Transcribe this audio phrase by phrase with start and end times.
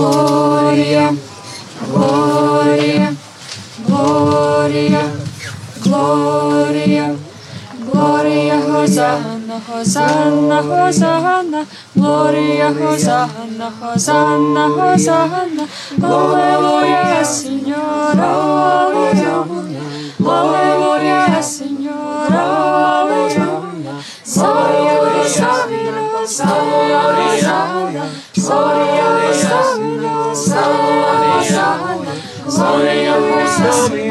[0.00, 1.14] Glória,
[1.92, 3.14] glória,
[3.86, 5.12] glória,
[5.82, 7.16] glória,
[7.84, 15.68] glória, Hosanna, Hosanna, Hosanna, glória, Hosanna, Hosanna, Hosanna,
[16.02, 19.44] aleluia, Senhor, aleluia,
[20.18, 23.60] aleluia, Senhor, aleluia,
[24.24, 27.19] Salve, salve, salve,
[33.60, 34.10] Hallelujah.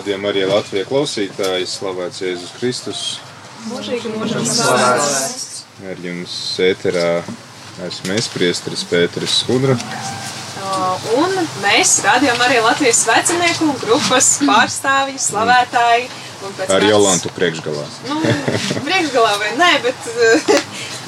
[0.00, 3.00] Rādījām arī Latvijas klausītāji, slavēts Jēzus Kristus.
[3.68, 5.58] Mūžīgi mūžam slavēts.
[5.90, 7.18] Ar jums ēterā
[7.84, 9.76] esmu es, priesteris Pēteris Skudra.
[9.76, 16.08] Uh, Un mēs rādījām arī Latvijas vecinieku grupas pārstāvji, slavētāji.
[16.48, 17.84] un pēc Ar Jolantu priekšgalā.
[18.08, 18.16] Nu,
[18.88, 20.52] priekšgalā vai nē, bet uh,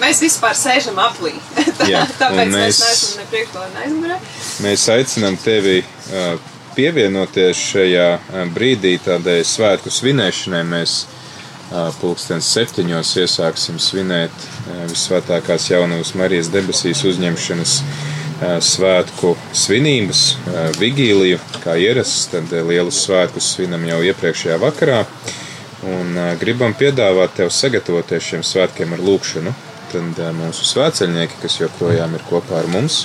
[0.04, 1.32] mēs vispār sēžam aplī.
[1.80, 4.20] Tā- Jā, Tāpēc mēs mēs- neesam ne priekšgalā, ne aizmugurē.
[4.68, 5.80] Mēs aicinām tevi
[6.12, 6.32] ā,
[6.76, 10.62] pievienoties šajā ā, brīdī tādai svētku svinēšanai.
[10.68, 10.96] Mēs
[11.72, 17.76] ā, pulkstens septiņos iesāksim svinēt ā, visvētākās jaunavas Marijas debesīs uzņemšanas
[18.42, 20.22] svētku svinības,
[20.80, 25.04] vigīliju, kā ierasts, tad lielus svētkus svinam jau iepriekšējā vakarā.
[25.86, 29.54] Un gribam piedāvāt tev sagatavoties šiem svētkiem ar lūkšanu.
[29.92, 33.04] Tad mūsu svētceļnieki, kas joprojām ir kopā ar mums,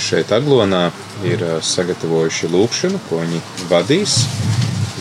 [0.00, 0.88] šeit Aglonā
[1.26, 3.40] ir sagatavojuši lūkšanu, ko viņi
[3.70, 4.20] vadīs.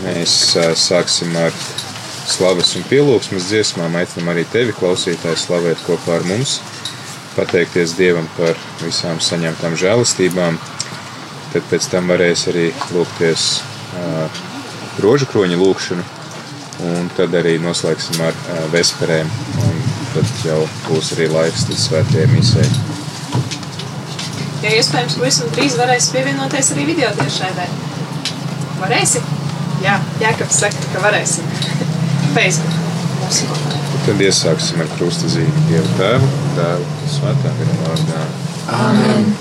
[0.04, 0.34] Mēs
[0.78, 1.56] sāksim ar
[2.28, 3.96] slavas un pielūgsmes dziesmām.
[3.98, 6.60] Aicinām arī tevi, klausītāji, slavēt kopā ar mums,
[7.38, 10.60] pateikties Dievam par visām saņemtām žēlastībām.
[11.54, 13.48] Tad pēc tam varēs arī lūgties
[15.02, 16.06] rožu kroņa lūkšanu,
[16.92, 18.38] un tad arī noslēgsim ar
[18.74, 19.32] vesperēm.
[20.14, 22.68] Tad jau būs arī laiks līdz svētajai misē.
[24.68, 27.68] Ja iespējams, pavisam drīz varēs pievienoties arī video tiešraidē.
[28.82, 29.22] Varēsi?
[29.80, 31.48] Jā, Jākaps saka, ka varēsim.
[32.36, 32.76] Facebook.
[33.22, 33.48] Mūsu.
[34.04, 36.86] Tad iesāksim ar krusta zīmi Dievu Tēvu, Tēvu,
[37.16, 38.26] Svētā gara vārdā.
[38.76, 39.32] Amen.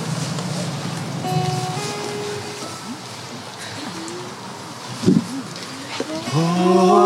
[6.37, 7.06] O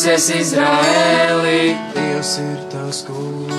[0.00, 1.74] klausies Izraēlī.
[1.92, 3.50] Dievs ir tavs kungs,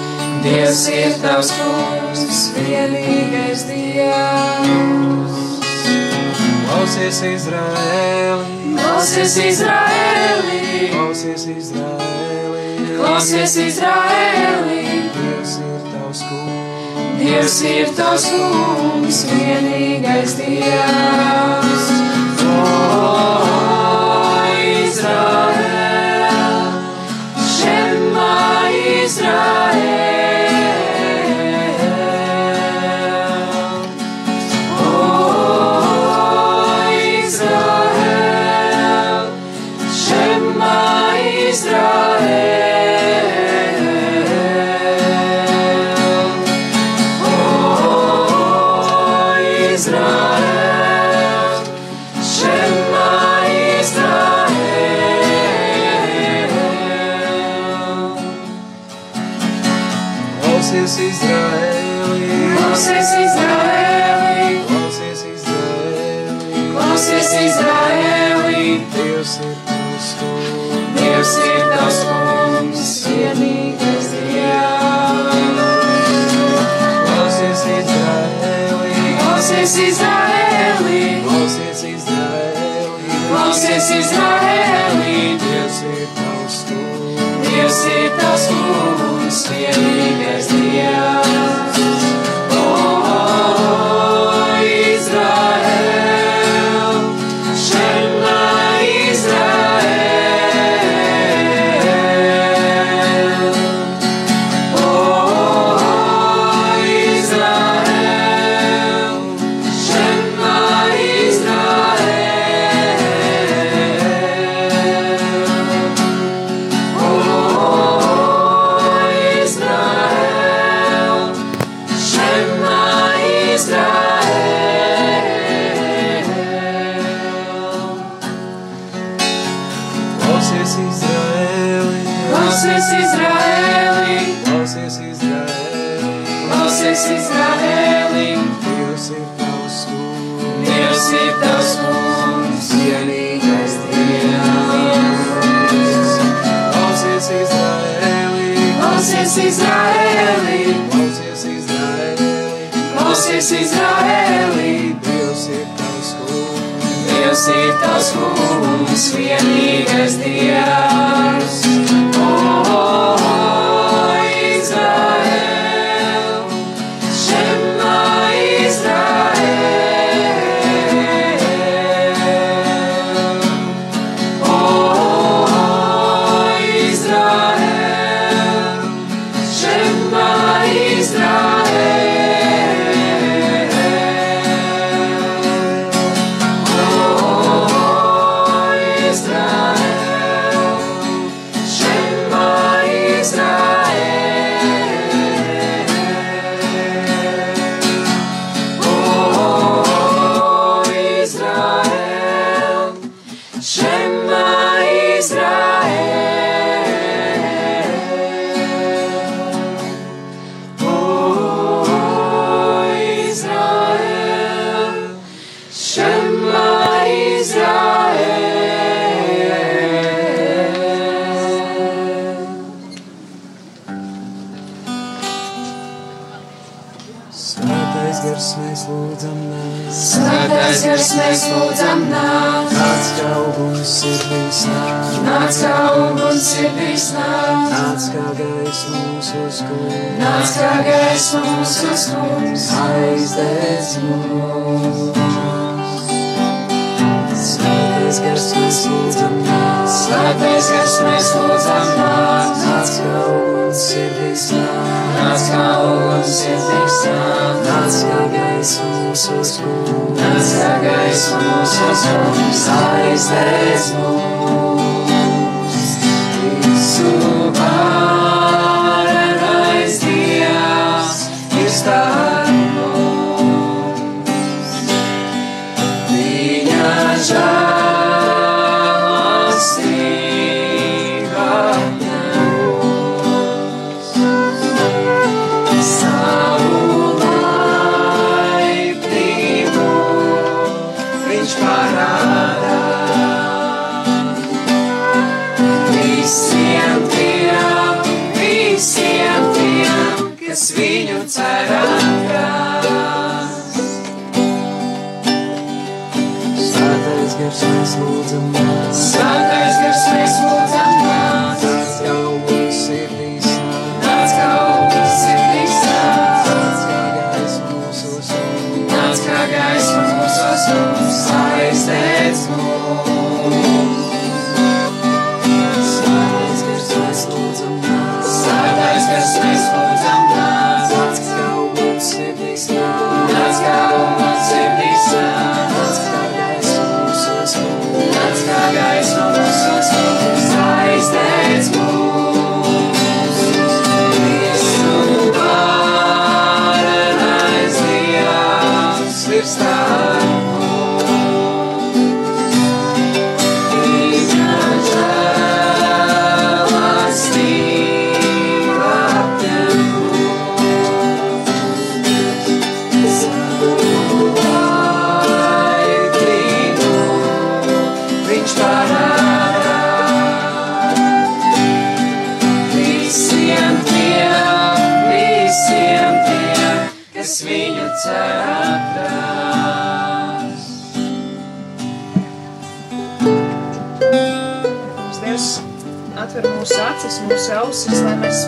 [0.42, 5.36] Dievs ir tavs kungs, vienīgais Dievs.
[6.66, 10.64] Klausies Izraēlī, klausies Izraēlī,
[10.96, 14.82] klausies Izraēlī, klausies Izraēlī.
[15.20, 21.86] Dievs ir tavs kungs, Dievs ir tavs kungs, vienīgais Dievs.
[22.42, 23.92] Oh, oh, oh.
[24.90, 25.71] Israel.
[29.12, 30.11] Izraēlu.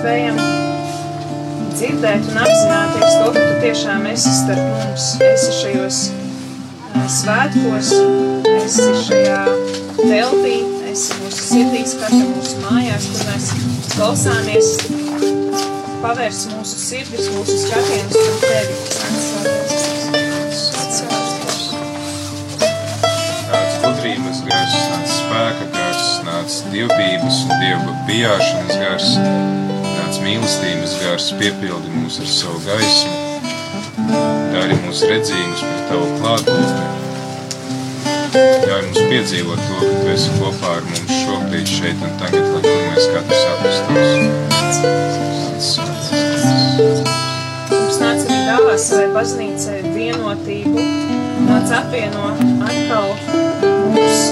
[0.03, 0.36] Spējam
[1.77, 6.00] dzirdēt un apzināties to, ka Tu tiešām esi starp mums, esi šajos
[7.22, 7.91] svētkos,
[8.51, 9.38] esi šajā
[10.01, 10.57] teltī,
[10.91, 13.48] esi mūsu sirdīs, katra mūsu mājās, kur mēs
[13.93, 14.74] klausāmies,
[16.03, 18.75] pavērs mūsu sirdis, mūsu skatienus un Tevi.
[23.53, 29.13] Nāc gudrības gars, nāc spēka gars, nāc dievbības un dievu bijāšanas gars,
[30.24, 33.15] mīlestības gars, piepildi mūs ar savu gaismu,
[34.53, 36.86] dari mūs redzīgus par tavu klātbūtni.
[38.34, 42.62] Ļauj mums piedzīvot to, ka tu esi kopā ar mums šobrīd, šeit un tagad, lai
[42.65, 44.10] kur mēs katrs atrastos.
[47.74, 50.88] Mums nāca arī dāvā savai baznīcai vienotību,
[51.50, 52.32] nāca apvieno
[52.70, 53.10] atkal
[53.94, 54.24] mūs,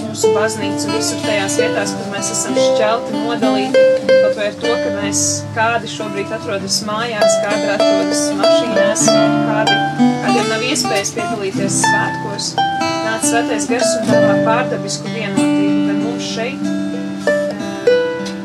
[0.00, 4.92] mūsu baznīcu visur tajās vietās, kur mēs esam šķelti, nodalīti, kaut vai ar to, ka
[4.98, 5.20] mēs
[5.56, 9.76] kādi šobrīd atrodas mājās, kādi atrodas mašīnās, kādi,
[10.24, 12.52] kādiem nav iespējas piedalīties svētkos.
[12.60, 16.64] Nāca svētais gars un dāvā pārdabisku vienotību gan mums šeit,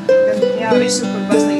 [0.10, 1.59] gan jā, visur, kur baznīcai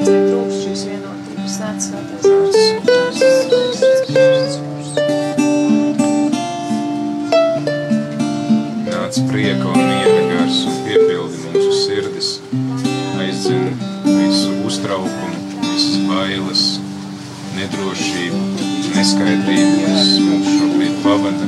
[19.20, 21.48] neskaidrību, kas mūs šobrīd pavada.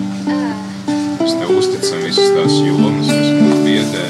[1.22, 4.04] Mēs tev uzticam visas tās jomas, kas mūs biedē,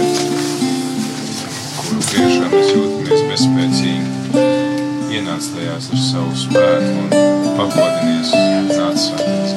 [1.78, 4.08] kuru priekšā mēs jūtamies bezspēcīgi.
[5.12, 7.08] Ienāc tajās ar savu spēku un
[7.60, 8.34] pagodinies,
[8.72, 9.48] nāc gars.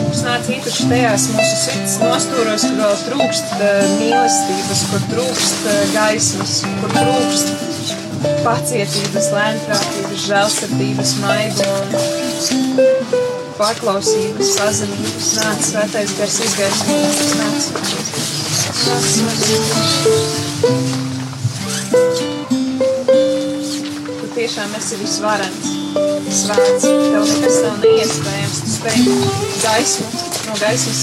[0.00, 5.80] Mums nāca īpaši tajās mūsu sirds nostūros, kur vēl trūkst uh, mīlestības, kur trūkst uh,
[5.96, 7.65] gaismas, kur trūkst
[8.44, 12.02] pacietības, lēnprātības, žēlsirdības, maiguma,
[13.58, 15.28] paklausības, pazemības.
[15.40, 17.62] Nāc svētais gars izgaismības, nāc.
[18.86, 20.36] Nāc svētais.
[24.20, 25.72] Tu tiešām esi visvarens,
[26.42, 29.00] svēts, tev nekas nav neiespējams, tu spēj
[29.64, 30.06] gaismu,
[30.46, 31.02] no gaismas,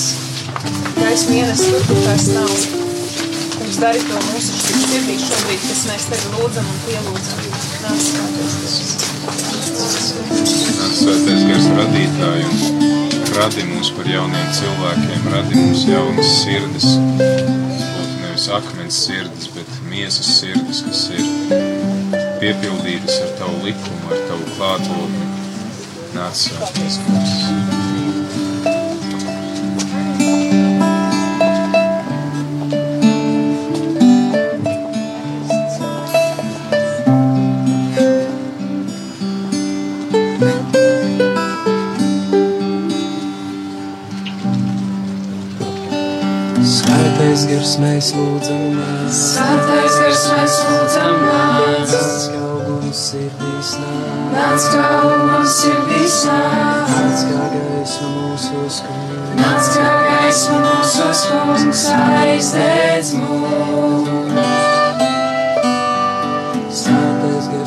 [0.99, 2.51] gaismu ienest kur tās nav.
[3.57, 7.39] Kungs, dari to mūsu sirdī šobrīd, kas mēs tevi lūdzam un pielūdzam.
[7.83, 7.99] Nāc,
[10.99, 11.67] svētais gars.
[11.73, 16.87] Un radi mūs par jauniem cilvēkiem, radi mums jaunas sirdis.
[17.19, 21.25] Būtu nevis akmens sirdis, bet miesas sirdis, kas ir
[22.43, 25.29] piepildītas ar tavu likumu, ar tavu klātbūtni.
[26.13, 27.72] Nāc svētais gars.
[47.63, 49.13] Gars mēs lūdzam nāc.
[49.15, 51.93] Svētais gars mēs lūdzam nāc.
[51.93, 54.33] Nāc kā uguns sirdīs nāc.
[54.33, 56.91] Nāc kā uguns sirdīs nāc.
[56.91, 59.31] Nāc kā gaisma mūsos kungs.
[59.39, 64.22] Nāc kā gaisma mūsos kungs aizdedz mūs.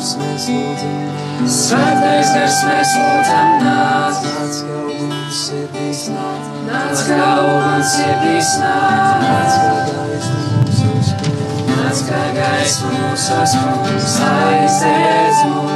[0.07, 1.49] gars, mēs lūdzam nāc.
[1.51, 4.15] Svētais gars, mēs lūdzam nāc.
[4.23, 6.47] Nāc, kā mums sirdīs nāc.
[6.67, 9.25] Nāc, kā mums sirdīs nāc.
[9.27, 11.49] Nāc, kā gaisma mūsu spēlē.
[11.73, 13.97] Nāc, kā gaisma mūsu spēlē.
[14.07, 15.66] Svētais gars, mūsu spēlē.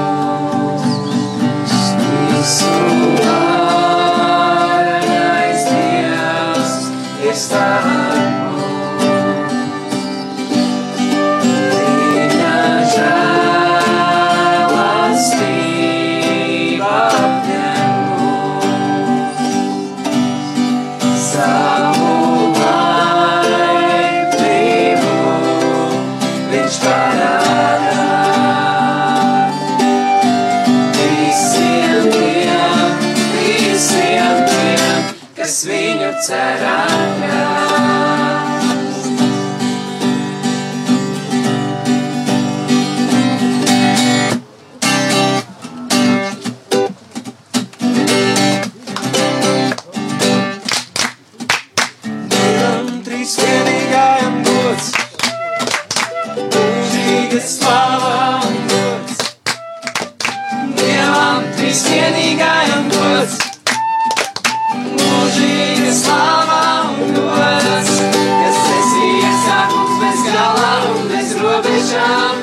[71.91, 72.37] mūžām.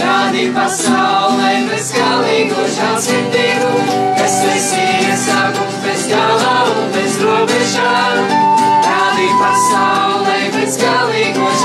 [0.00, 3.70] Rādi pasaulē bezgalīgu žēlsirdību,
[4.18, 8.34] kas esi iesākums bez galā un bez robežām.
[8.88, 11.59] Rādi pasaulē bezgalīgu žēlsirdību.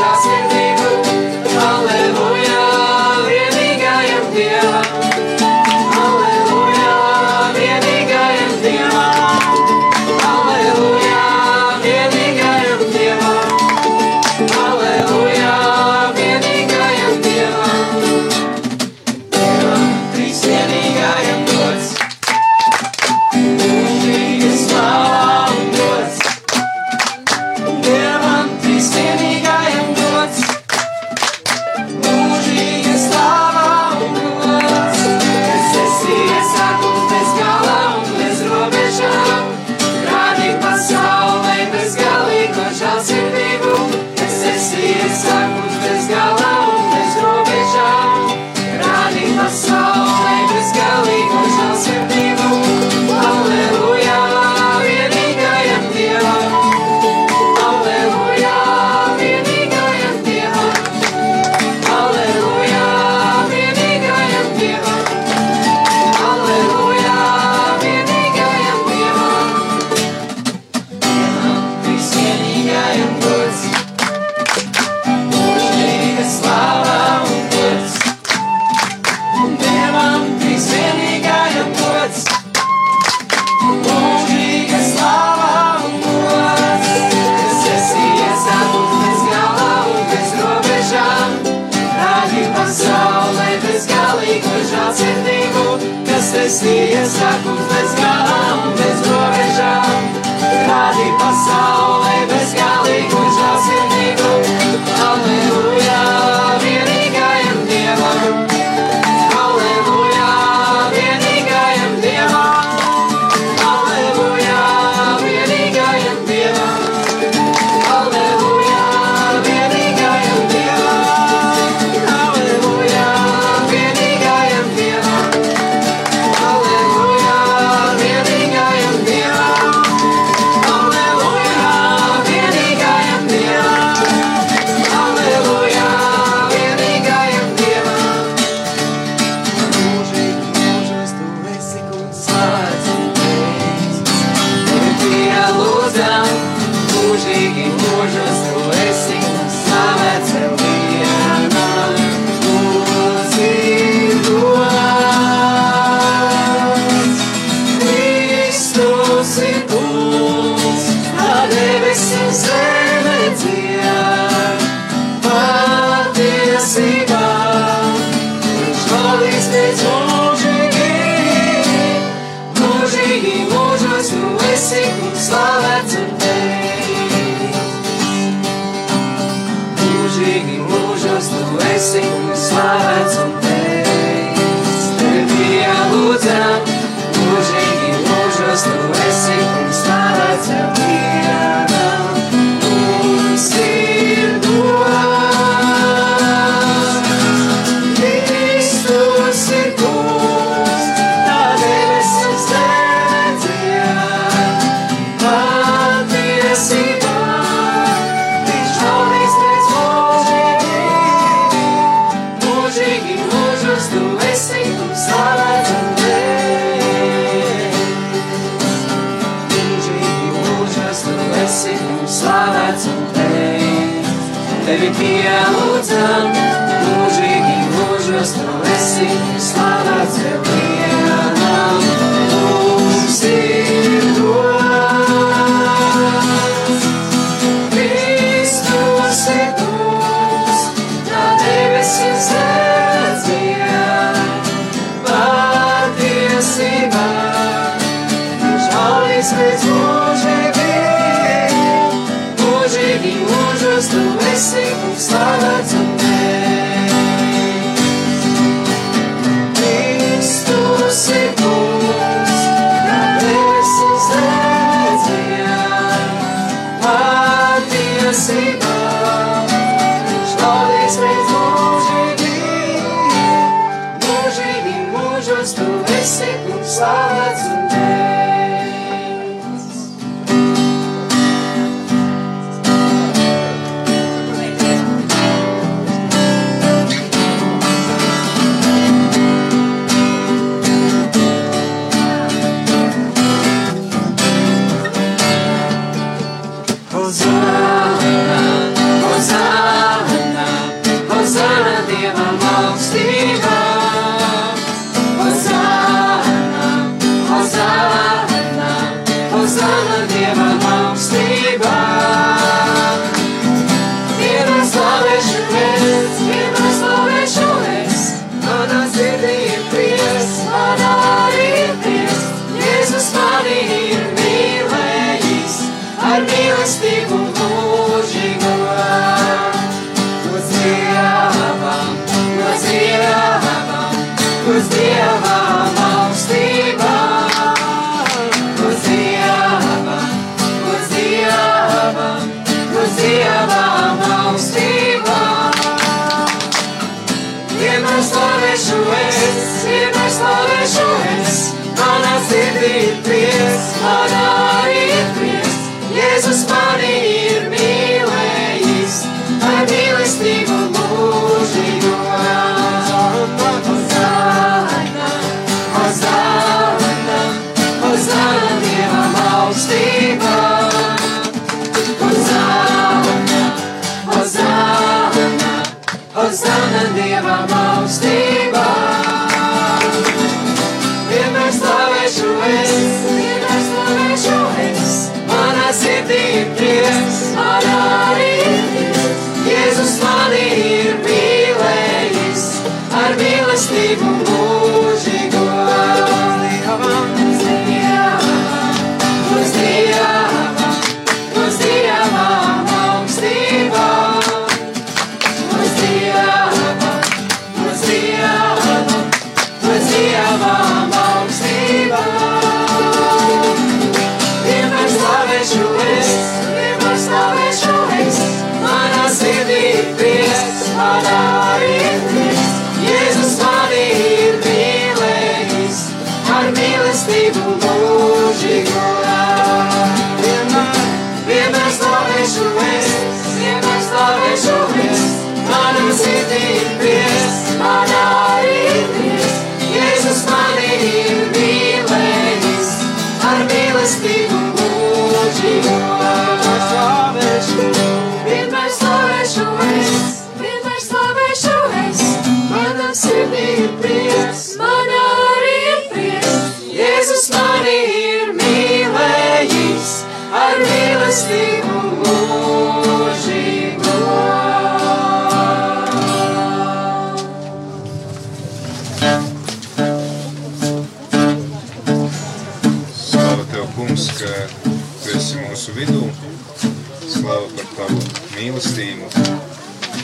[477.75, 477.99] tavu
[478.35, 479.09] mīlestību,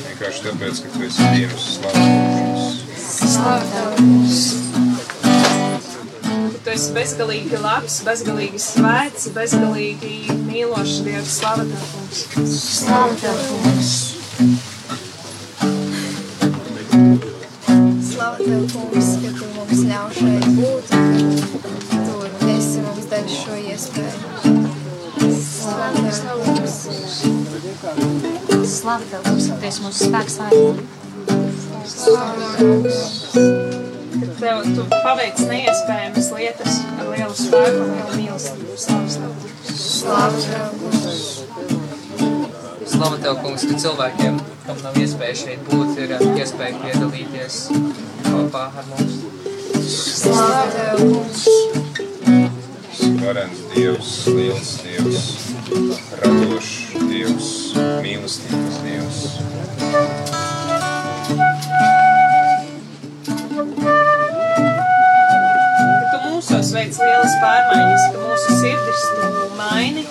[0.05, 2.79] vienkārši tāpēc, ka tu esi Dievs slavs.
[3.35, 4.39] Slavs!
[6.61, 12.25] Tu esi bezgalīgi labs, bezgalīgi svēts, bezgalīgi mīlošs Dievs, slavs!
[12.61, 13.93] Slavs!
[18.11, 20.85] Slavu Tev, Kungs, ka Tu mums ļauj šeit būt,
[21.91, 24.17] ka Tu esi mums devis šo iespēju.
[25.41, 27.40] Slavu Tev, Kungs!
[27.71, 30.81] Slavu tev, kungs, ka tu esi mūsu spēks vainīgi.
[34.41, 38.75] Tev tu paveic neiespējamas lietas ar lielu spēku un lielu mīlestību.
[38.75, 41.23] Slavu tev, kungs.
[42.91, 44.35] Slavu tev, kungs, ka cilvēkiem,
[44.67, 47.55] kam nav iespēja šeit būt, ir iespēja piedalīties
[48.27, 49.15] kopā ar mums.
[49.95, 51.43] Slavu tev, kungs.
[53.21, 55.25] Varens Dievs, liels Dievs,
[56.19, 56.80] radošs.
[56.91, 57.49] Dievs,
[58.03, 59.19] mīlestības Dievs.
[66.11, 70.03] Tu mūsos veic lielas pārmaiņas, ka mūsu sirdis tu maini,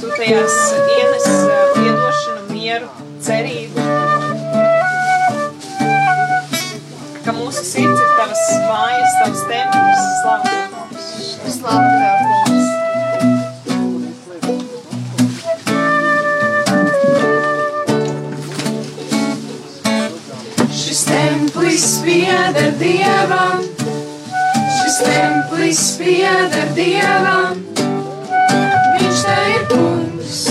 [0.00, 0.56] tu tajās
[0.96, 1.28] ienes
[1.76, 2.88] piedošanu, mieru,
[3.28, 3.88] cerību.
[7.22, 9.91] Ka mūsu sirds ir tavas mājas, tavs templis.
[22.12, 23.62] pieder dievam,
[24.76, 27.62] šis templis pieder dievam,
[28.98, 30.42] viņš te ir kungs.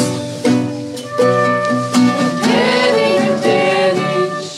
[2.48, 4.50] Tēdiņu, tēdiņš,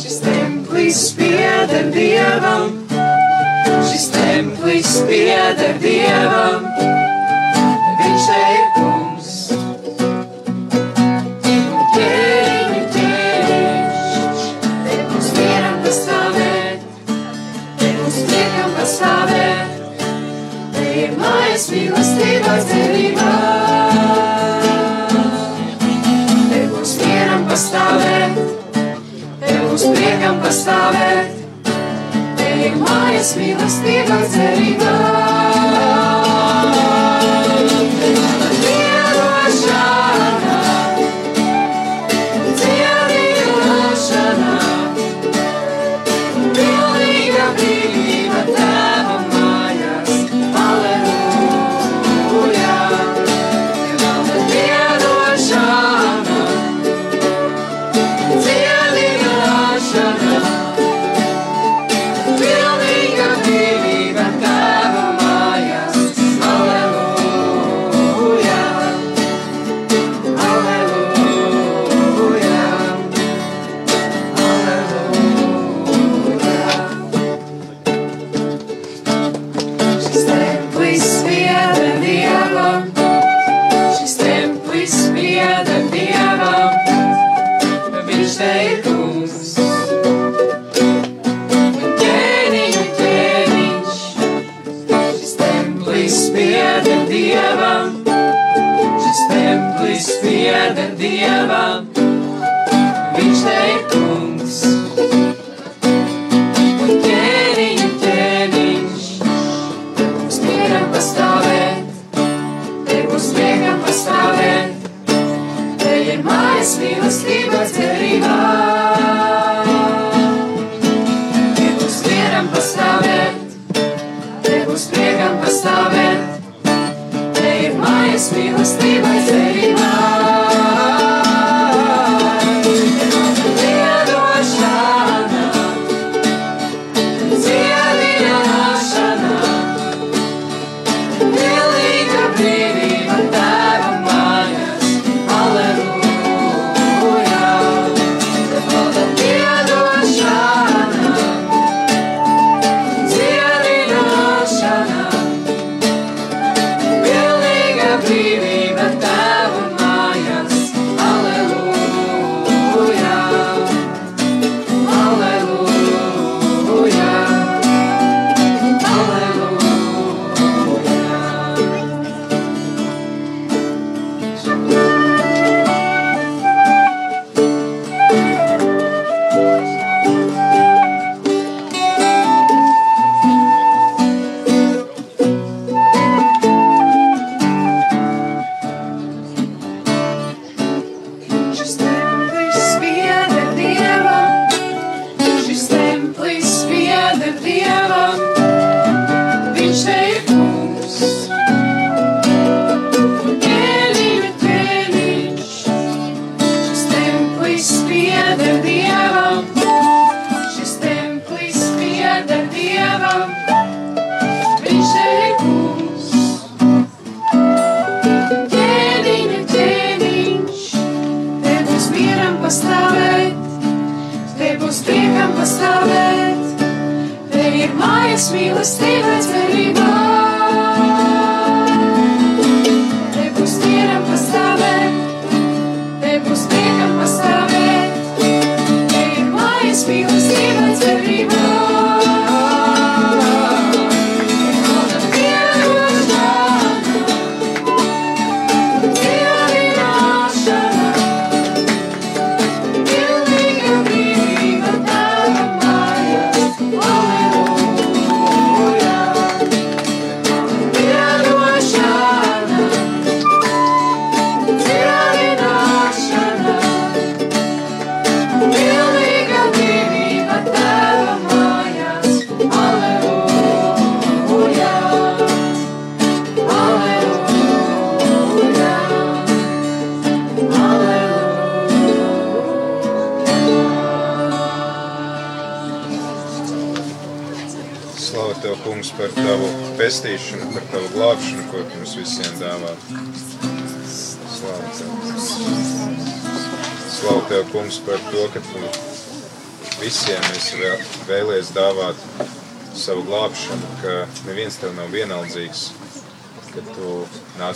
[0.00, 2.80] šis templis pieder dievam,
[3.90, 6.68] šis templis pieder dievam,
[8.00, 8.61] viņš te ir kungs.
[30.52, 31.38] pastāvēt.
[32.44, 35.31] Ejam mājas mīlestībā cerībā.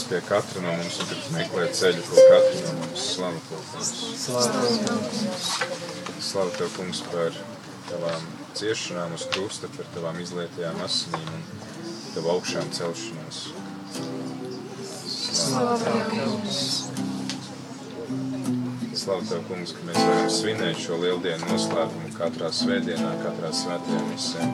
[0.09, 3.62] Pie katra no mums un ka tu meklē ceļu, ko katru no mums slavu Tev,
[3.73, 3.90] kungs.
[6.29, 7.38] Slavu Tev, kungs, par
[7.90, 11.42] tavām ciešanām uz krusta, par tavām izlietajām asinīm un
[12.14, 13.42] tavu augšām celšanos.
[15.42, 15.75] Slavu
[18.97, 24.51] Slavu Tev, kungs, ka mēs varam svinēt šo lieldienu noslēpumu katrā svētdienā, katrā svētajā misē.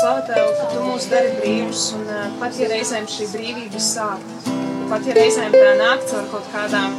[0.00, 2.06] Slavu Tev, ka Tu mūs dari brīvus, un
[2.40, 4.22] pat ja reizēm šī brīvība sāp,
[4.88, 6.94] pat ja reizēm tā nāk caur kaut kādām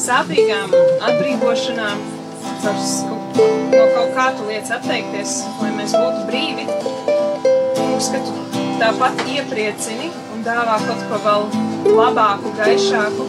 [0.00, 0.74] sāpīgām
[1.08, 2.02] atbrīvošanām,
[2.64, 2.80] caur
[3.72, 6.68] no kaut kā Tu lietas atteikties, lai mēs būtu brīvi,
[7.78, 11.48] Kungs, ka Tu tāpat iepriecini un dāvā kaut ko vēl
[11.96, 13.28] labāku, gaišāku,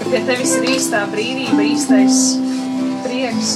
[0.00, 2.24] ka pie Tevis ir īstā brīvība, īstais
[3.06, 3.54] prieks,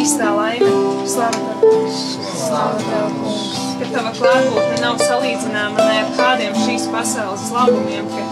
[0.00, 0.74] īstā laime,
[1.06, 2.09] slavu Tev.
[2.50, 8.24] Ka tava klātbūtne nav salīdzināma ne ar kādiem šīs pasaules labumiem, ka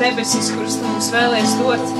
[0.00, 1.92] debesis, kuras tu mums vēlēs dot,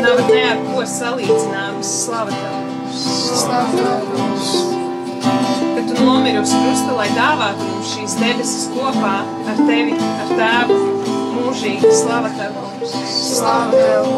[0.00, 2.62] nav ne ar ko salīdzināmas slava tev.
[3.02, 4.54] Slavu Tev, kungs.
[5.22, 9.14] Ka tu nomiri uz krusta, lai dāvātu mums šīs debesis kopā
[9.52, 10.78] ar tevi, ar tēvu,
[11.36, 12.56] mūžīgi slava tev.
[12.88, 14.08] Slavu Tev.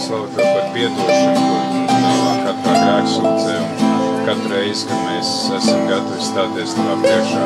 [0.00, 3.79] Slavu Tev par piedošanu, tu dāvā katrā grēksūdzē un
[4.26, 7.44] katru reizi, kad mēs esam gatavi stāties Tavā priekšā.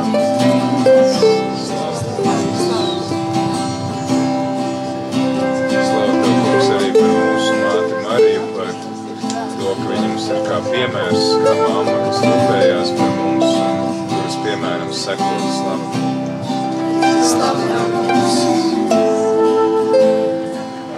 [1.64, 2.40] Slavu Tev.
[6.24, 11.52] Kungs, arī par mūsu māti Mariju, par to, ka viņa mums ir kā piemērs, kā
[11.60, 15.86] mamma, kas rūpējās par mums un kuras piemēram sekot slavu.
[17.34, 18.36] Slavu Tev, kungs.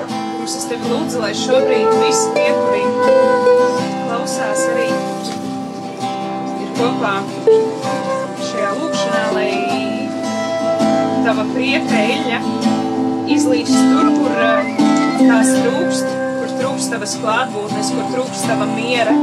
[0.07, 2.85] Kungs, es tevi lūdzu, lai šobrīd visi tie, kuri
[4.07, 4.91] klausās arī
[6.77, 7.15] kopā
[8.47, 9.51] šajā lūkšanā, lai
[11.27, 12.41] tava prieka eļļa
[13.37, 14.69] izlīdz tur, kur eh,
[15.21, 19.15] tās trūkst, kur trūkst tavas klātbūtnes, kur trūkst tava miera,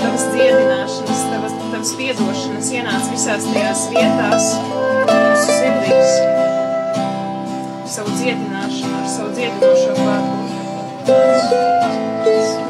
[0.00, 4.50] tavas dziedināšanas, tavas, tavas piedošanas ienāc visās tajās vietās,
[5.10, 6.10] mūsu sirdīs
[7.90, 10.58] savu dziedināšanu, ar savu dziedinošo klātbūtni.
[12.30, 12.69] Slavu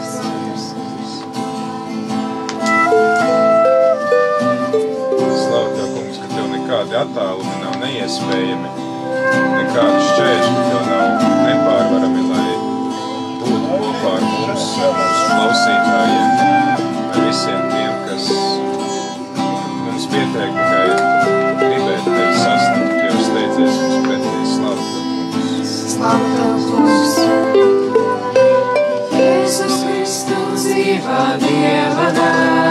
[7.01, 8.71] attālumi nav neiespējami,
[9.55, 12.51] nekādi šķēršļi Tev nav nepārvarami, lai
[13.41, 16.31] būtu kopā ar mums, mūsu klausītājiem,
[17.01, 18.25] ar visiem tiem, kas
[19.87, 20.89] mums pieteik tikai
[21.63, 24.37] gribēt Tevi sastapt, jo steidzies mums pretī.
[24.51, 24.85] Slavu.
[25.95, 27.15] Slavu Tev, kungs.
[29.21, 32.70] Jēzus Kristus dzīvā Dieva dēls,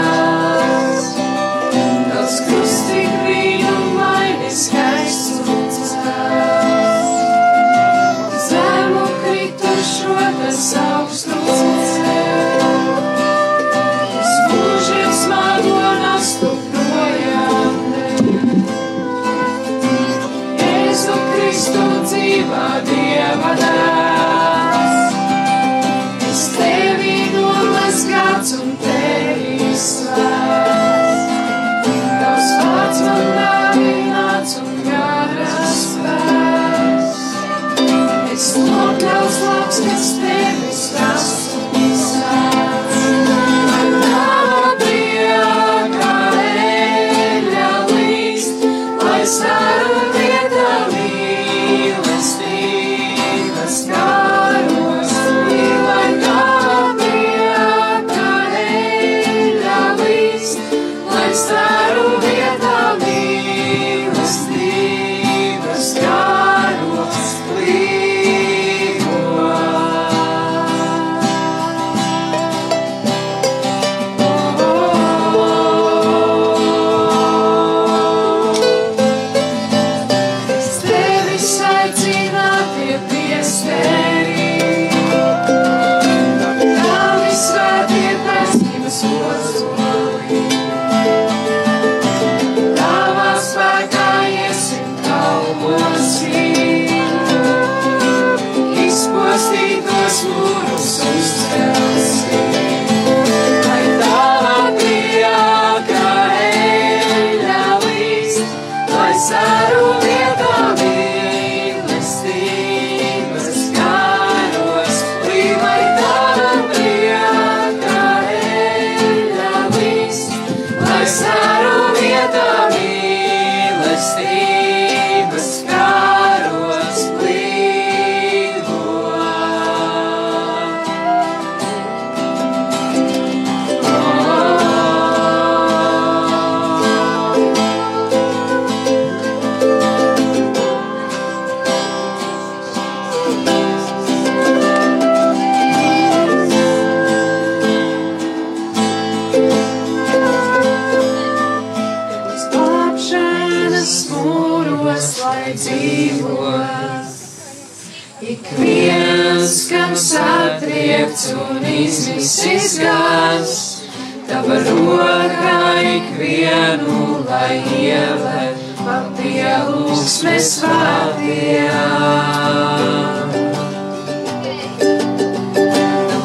[170.20, 171.70] lūksmes vārdiem.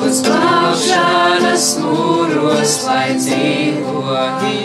[0.03, 4.59] Uz glābšanas mūros, lai dzīvoji,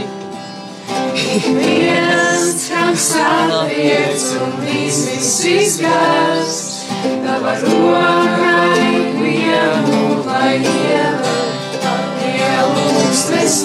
[1.15, 6.91] ik viens, kam satiec un izmis izgāst.
[7.23, 11.87] Tava roka ikvienu, lai ieved
[12.19, 13.63] pie lūksmes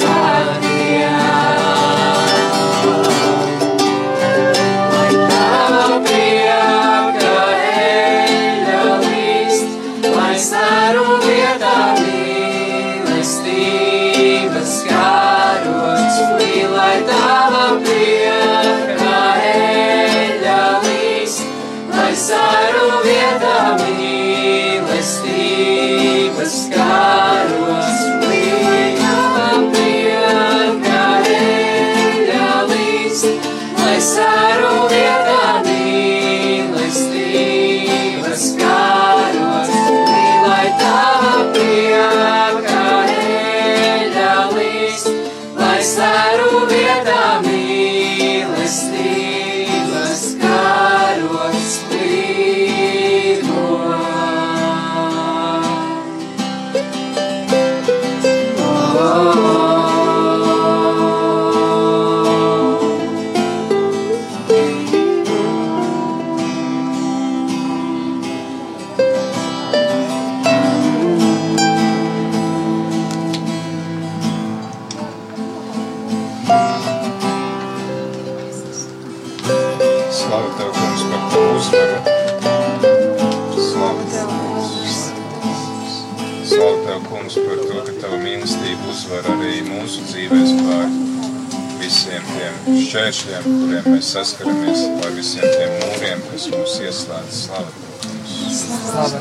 [93.05, 97.37] šķēršļiem, kuriem mēs saskaramies, pār visiem tiem mūriem, kas mūs ieslēdz.
[97.53, 97.67] Tev,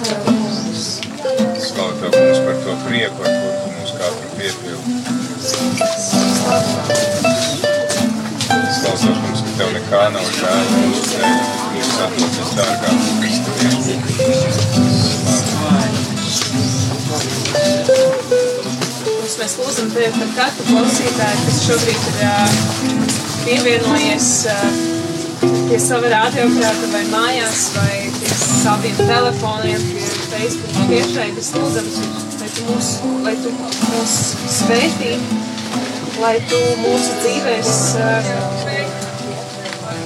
[0.06, 0.18] Tev.
[1.60, 4.88] Slavu Tev, kungs, par to prieku, ar ko Tu mūs katru piepildi.
[8.78, 11.28] Slavu Tev, kungs, ka Tev nekā nav žēl dēļ, ka
[11.76, 13.76] Jūs atlases dārgāk Kristuviem.
[19.12, 24.56] Mums mēs lūdzam Tevi par katru klausītāju, kas šobrīd ir ā, pievienojies ā,
[25.68, 31.48] pie sava radioaparāta vai mājās, vai pie saviem telefoniem, pie Facebook tiešraides.
[31.58, 31.86] Lūdzam,
[32.40, 32.88] lai Tu mūs,
[33.26, 34.14] lai tu mūs
[34.58, 35.12] svētī,
[36.22, 38.02] lai Tu mūsu dzīvēs ā,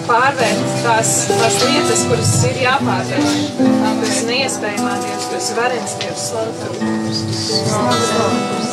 [0.08, 3.30] pārvērt tās, tās lietas, kuras ir jāpārvērt.
[3.60, 3.68] Tu
[4.08, 8.67] esi neiespējamā Dievs, esi varens Dievs, slavu Tevi.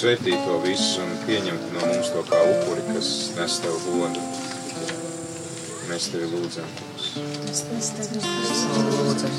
[0.00, 4.22] svētī to visu un pieņem no mums to kā upuri, kas nes tev godu.
[5.90, 6.70] Mēs tevi lūdzam.
[7.50, 8.22] Mēs tevi
[8.94, 9.34] lūdzam.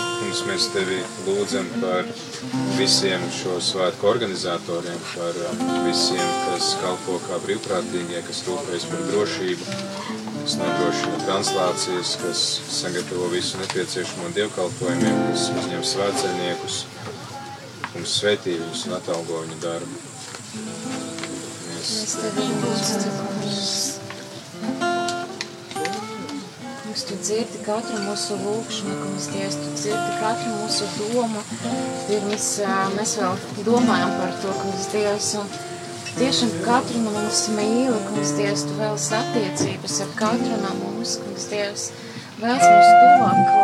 [0.00, 2.10] Mums mēs tevi lūdzam par
[2.80, 9.74] visiem šo svētku organizatoriem, par um, visiem, kas kalpo kā brīvprātīgie, kas rūpējas par drošību,
[10.40, 12.46] kas nodrošina translācijas, kas
[12.80, 16.86] sagatavo visu nepieciešamo dievkalpojumiem, kas uzņem svētceļniekus.
[18.10, 19.98] Dievs svētī viņus un atalgo viņu darbu.
[20.58, 23.68] Mēs, mēs tevi lūdzamies.
[26.80, 31.44] Kungs, tu dzirdi katru mūsu lūgšanu, kungs, Dievs, tu dzirdi katru mūsu domu.
[32.08, 32.50] Dievs, mēs,
[32.96, 33.38] mēs vēl
[33.70, 35.54] domājam par to, kungs, Dievs, un
[36.18, 41.46] tiešām katru no mums mīli, kungs, Dievs, tu vēl satiecības ar katru no mums, kungs,
[41.54, 41.92] Dievs,
[42.42, 43.59] vēlas mums tuvāk, kungs.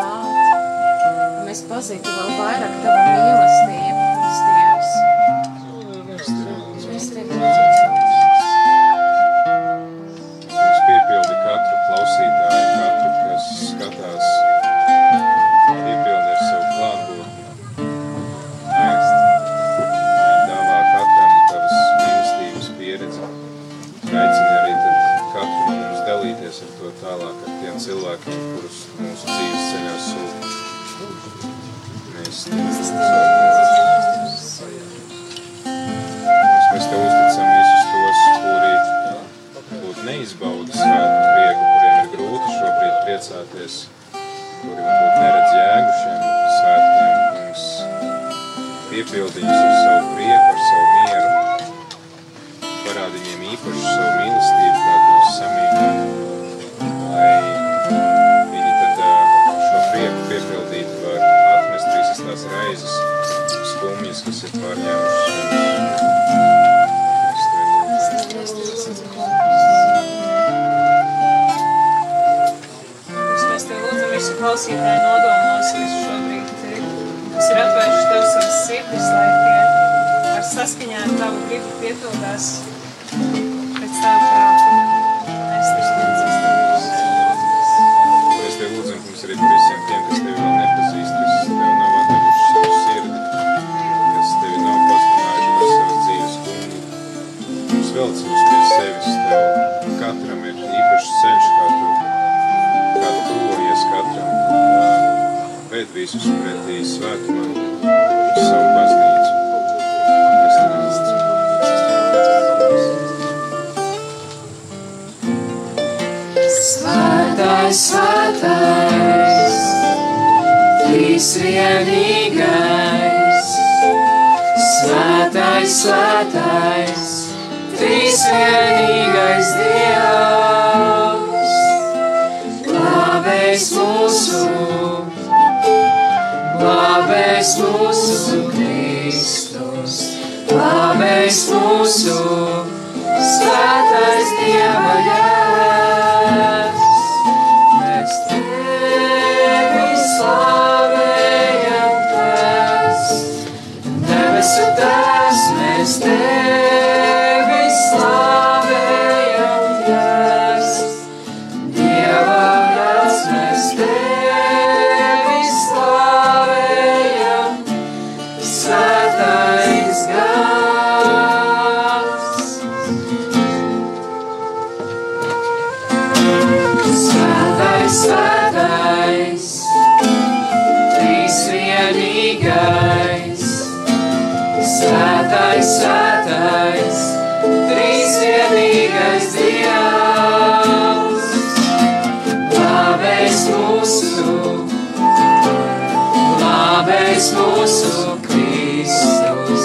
[196.86, 199.64] Slavēs mūsu Kristus,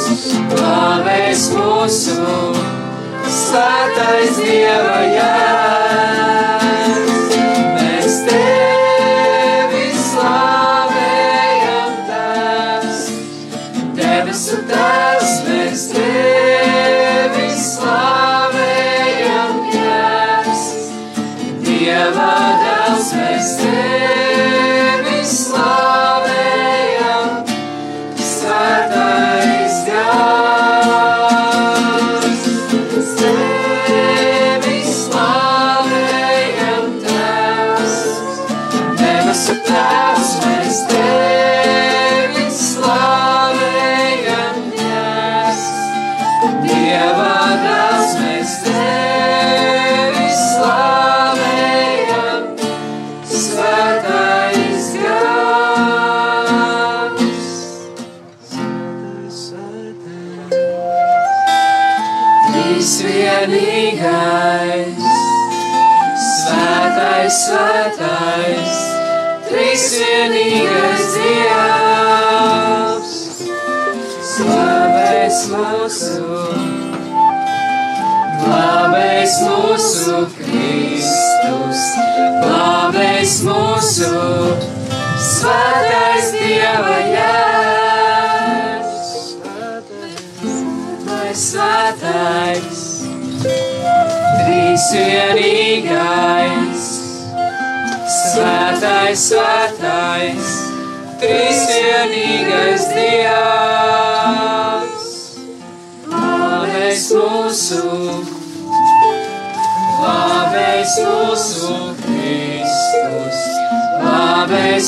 [0.55, 2.15] slavēs mūsu
[3.29, 5.90] Svētais Dieva jēga.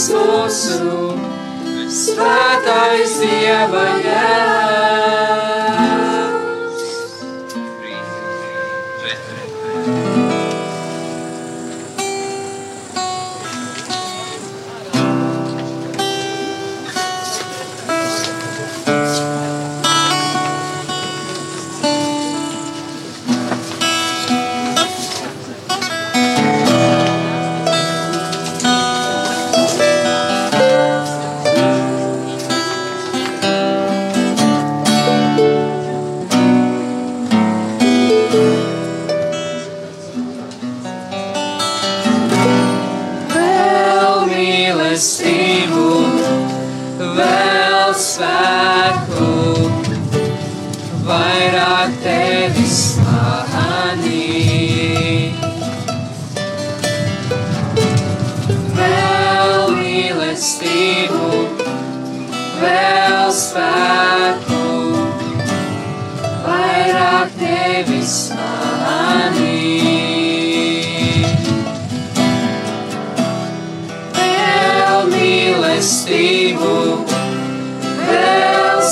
[0.04, 1.14] Kristus mūsu,
[1.88, 4.63] svētais Dieva jēga.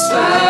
[0.01, 0.40] satisfied.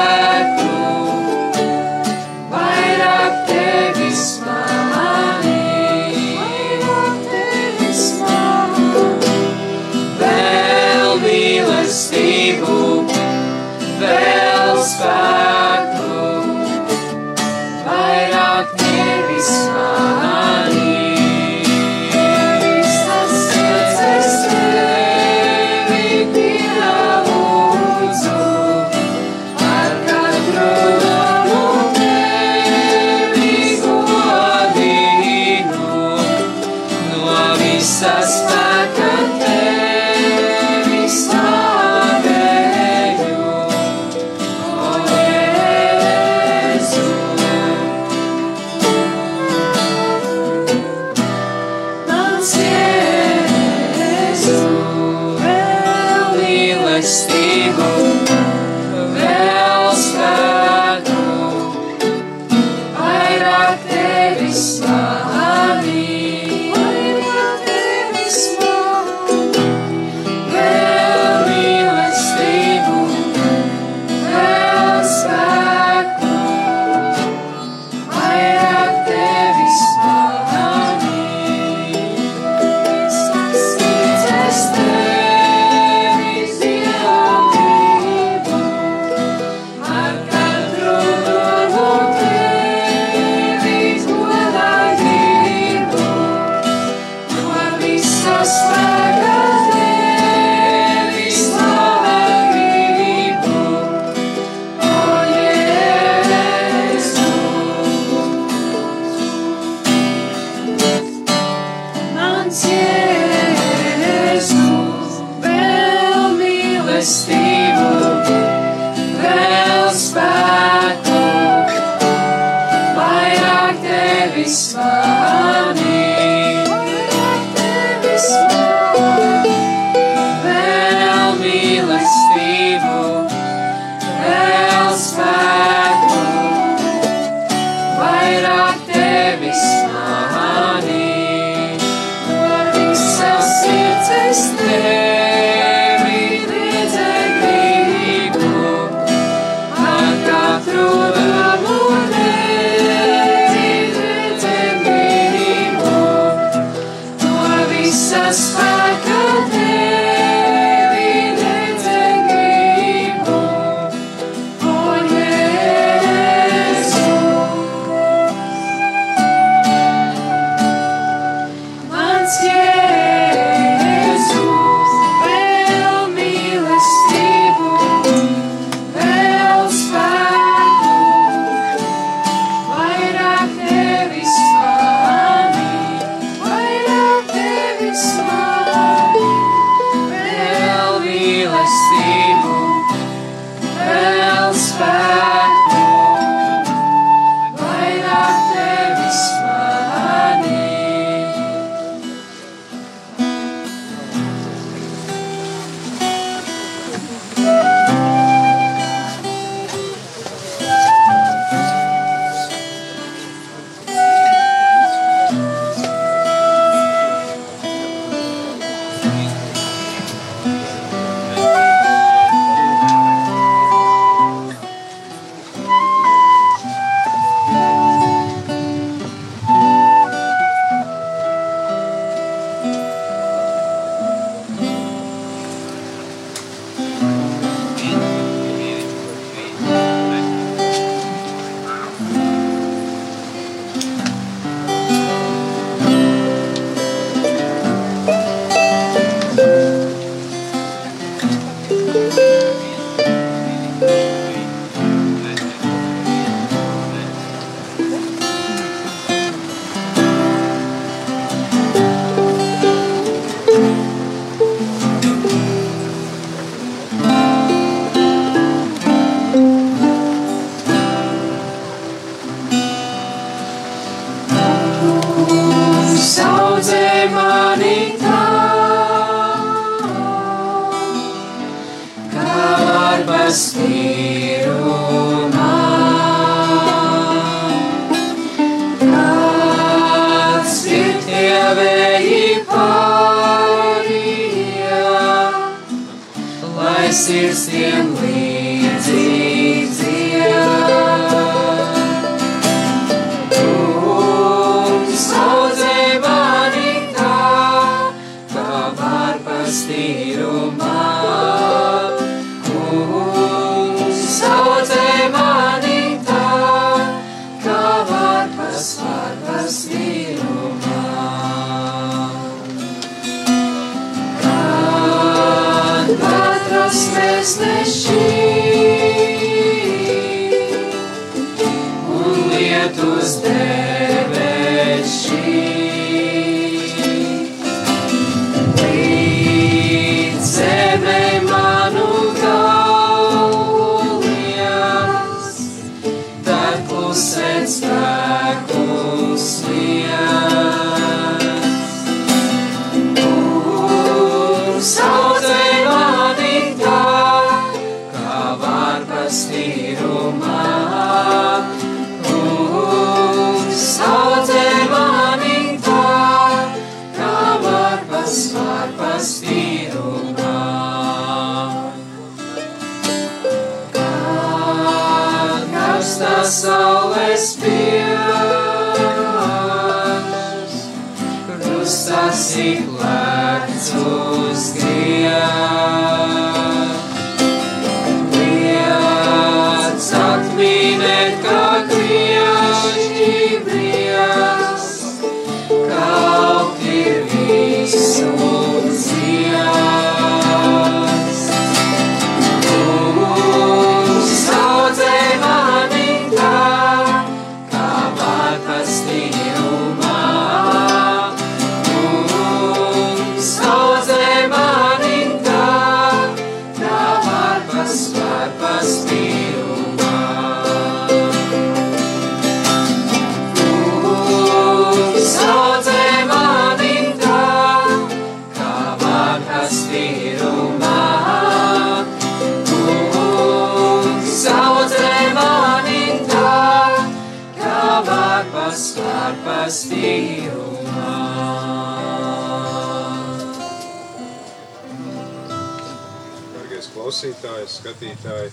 [447.91, 448.31] Klausītāji,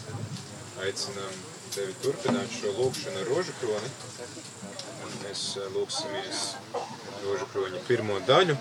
[0.84, 1.38] aicinām
[1.74, 3.90] tevi turpināt šo lūkšanu ar rožu kroni.
[5.24, 6.42] Mēs eh, lūksimies
[7.24, 8.56] rožu kroņa pirmo daļu.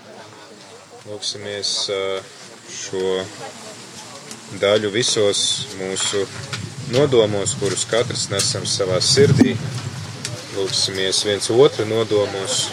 [1.06, 2.22] Lūksimies eh,
[2.68, 3.24] šo
[4.60, 6.26] daļu visos mūsu
[6.90, 9.56] nodomos, kurus katrs nesam savā sirdī.
[10.56, 12.70] Lūksimies viens otru nodomos,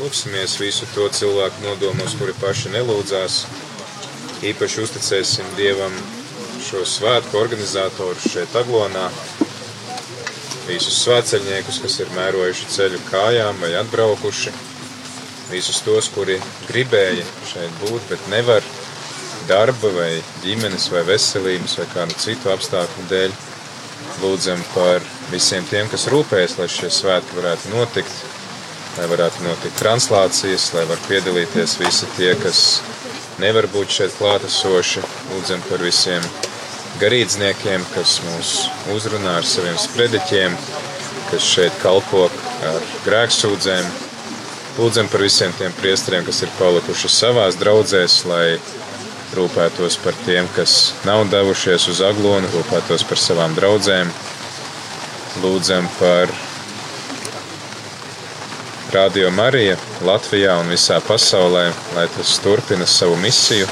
[0.00, 3.42] lūksimies visu to cilvēku nodomos, kuri paši nelūdzās.
[4.48, 5.92] Īpaši uzticēsim Dievam
[6.68, 9.06] šo svētku organizatorus šeit Aglonā,
[10.68, 14.52] visus svētceļniekus, kas ir mērojuši ceļu kājām vai atbraukuši,
[15.48, 16.36] visus tos, kuri
[16.68, 18.66] gribēja šeit būt, bet nevar
[19.48, 20.10] darba vai
[20.42, 23.38] ģimenes vai veselības vai kādu citu apstākļu dēļ.
[24.18, 28.12] Lūdzam par visiem tiem, kas rūpējas, lai šie svētki varētu notikt,
[28.98, 32.82] lai varētu notikt translācijas, lai var piedalīties visi tie, kas
[33.40, 35.06] nevar būt šeit klātesoši.
[35.32, 36.24] Lūdzam par visiem
[37.00, 38.52] garīdzniekiem, kas mūs
[38.94, 40.56] uzrunā ar saviem sprediķiem,
[41.30, 42.26] kas šeit kalpo
[42.66, 43.88] ar grēksūdzēm.
[44.78, 48.58] Lūdzam par visiem tiem priesteriem, kas ir palikuši savās draudzēs, lai
[49.36, 54.12] rūpētos par tiem, kas nav devušies uz aglonu, rūpētos par savām draudzēm.
[55.42, 56.32] Lūdzam par
[58.94, 59.76] Radio Mariju
[60.08, 63.66] Latvijā un visā pasaulē, lai tas turpina savu misiju,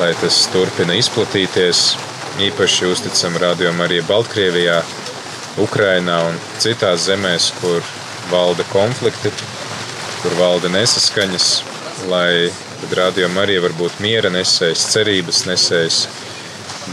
[0.00, 1.86] lai tas turpina izplatīties.
[2.36, 4.82] Īpaši uzticam Radio Mariju Baltkrievijā,
[5.56, 7.80] Ukrainā un citās zemēs, kur
[8.28, 9.30] valda konflikti,
[10.20, 11.46] kur valda nesaskaņas,
[12.10, 12.50] lai
[12.92, 16.02] Radio Marija var būt miera nesējs, cerības nesējs,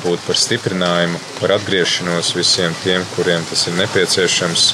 [0.06, 4.70] būt par stiprinājumu, par atgriešanos visiem tiem, kuriem tas ir nepieciešams.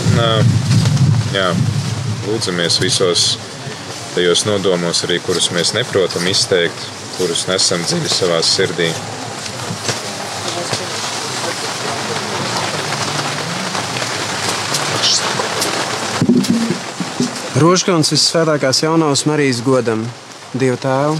[0.00, 0.50] Un,
[1.36, 1.46] jā,
[2.26, 3.30] lūdzamies visos
[4.16, 6.90] tajos nodomos, arī kurus mēs neprotam izteikt,
[7.20, 8.90] kurus nesam dziļi savā sirdī.
[17.60, 20.00] Rožkons visvētākās jaunās Marijas godam,
[20.56, 21.16] Dieva tēvu,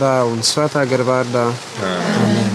[0.00, 1.42] dēlu un svētā gara vārdā.
[1.84, 2.54] Amen.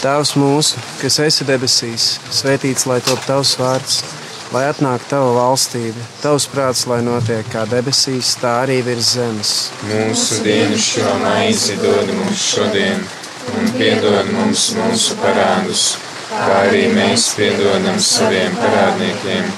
[0.00, 4.00] Tēvs mūsu, kas esi debesīs, svētīts lai top tavs vārds,
[4.50, 9.54] lai atnāk tava valstība, tavs prāts, lai notiek kā debesīs, tā arī virs zemes.
[9.86, 13.06] Mūsu dienas šo maizi dod mums šodien,
[13.54, 15.86] un piedod mums mūsu parādus,
[16.32, 19.54] kā arī mēs piedodam saviem parādniekiem.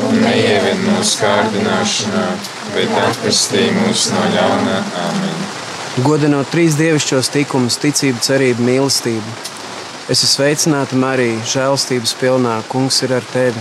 [0.00, 2.24] Un neievien mūsu kārdināšanā,
[2.72, 4.78] bet atpestī mūs no ļaunā.
[5.02, 5.42] Amen.
[6.06, 9.34] Godinot trīs dievišķos tikumus, ticību, cerību, mīlestību.
[10.08, 13.60] Es esmu sveicināta Marija, žēlstības pilnā, kungs ir ar tevi.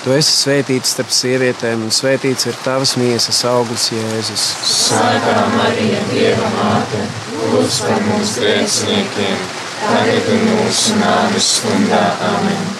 [0.00, 4.44] Tu esi svētīts starp sievietēm, un svētīts ir tavas miesas augurs, Jēzus.
[4.64, 7.02] Svētā Marija, Dieva māte,
[7.50, 9.48] lūdz par mums grēciniekiem,
[9.82, 12.04] tagad un mūsu nāves stundā.
[12.30, 12.79] Amen.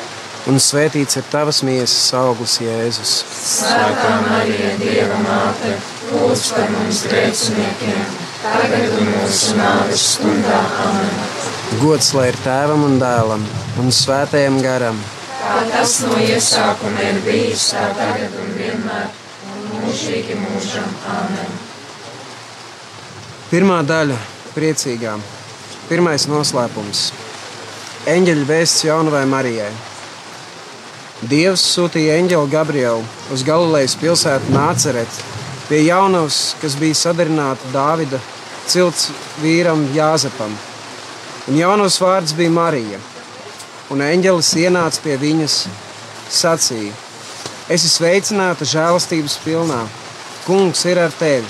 [0.49, 3.13] un svētīts ir tavas miesas augurs, Jēzus.
[3.37, 5.75] Svētā Marija, Dieva māte,
[6.11, 8.03] lūdz par mums grēciniekiem,
[8.41, 10.61] tagad un mūsu nāves stundā.
[10.87, 11.17] Amen.
[11.81, 13.43] Gods lai ir tēvam un dēlam
[13.79, 14.97] un svētajam garam.
[15.41, 19.11] Kā tas no iesākuma ir bijis, tā tagad un vienmēr,
[19.53, 20.89] un mūžīgi mūžam.
[21.17, 21.53] Amen.
[23.51, 24.17] Pirmā daļa-
[24.55, 25.15] priecīgā.
[25.89, 27.11] Pirmais noslēpums-
[28.15, 29.71] eņģeļa vēsts jaunavai Marijai.
[31.21, 35.19] Dievs sūtīja eņģeli Gabrielu uz Galilejas pilsētu Nāceret
[35.67, 38.17] pie jaunavas, kas bija sadarināta Dāvida
[38.65, 39.11] cilts
[39.43, 40.55] vīram Jāzepam.
[41.45, 42.97] Un jaunavas vārds bija Marija.
[43.93, 45.59] Un eņģelis ienāca pie viņas,
[46.31, 46.95] sacīja:
[47.69, 49.83] Es esmu sveicināta žēlastības pilnā.
[50.47, 51.45] Kungs ir ar tevi.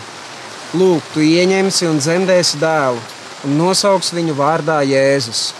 [0.76, 3.00] Lūk, tu ieņemsi un dzemdēsi dēlu,
[3.48, 5.54] un nosauks viņu vārdā Jēzus.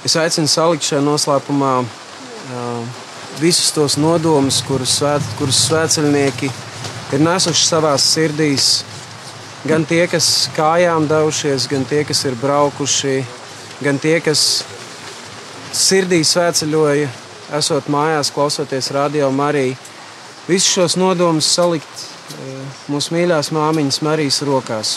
[0.00, 3.00] Es aicinu salikt šajā noslēpumā uh,
[3.40, 6.48] visus tos nodomus, kurus, svēt, kurus svētceļnieki
[7.12, 8.70] ir nesuši savā sirdīs.
[9.68, 13.18] Gan tie, kas kājām devušies, gan tie, kas ir braukuši,
[13.84, 14.64] gan tie, kas
[15.76, 17.12] sirdī svētceļoja,
[17.60, 19.76] esot mājās, klausoties radio Mariju.
[20.48, 24.96] Visus šos nodomus salikt uh, mūsu mīļās māmiņas Marijas rokās.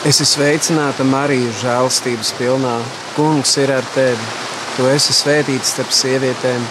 [0.00, 2.78] Esi sveicināta Marija, žēlstības pilnā.
[3.12, 4.28] Kungs ir ar tevi.
[4.72, 6.62] Tu esi svētīts starp sievietēm,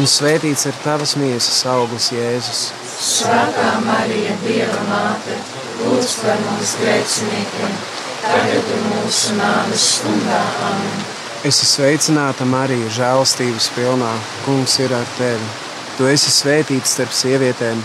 [0.00, 2.62] un svētīts ir tavas miesas augurs, Jēzus.
[3.04, 5.36] Svētā Marija, Dieva māte,
[5.82, 7.76] lūdz par mums grēciniekiem,
[8.24, 10.40] tagad ir mūsu nāves stundā.
[10.70, 11.06] Amen.
[11.52, 14.14] Esi sveicināta Marija, žēlstības pilnā.
[14.46, 15.52] Kungs ir ar tevi.
[15.98, 17.84] Tu esi svētīts starp sievietēm,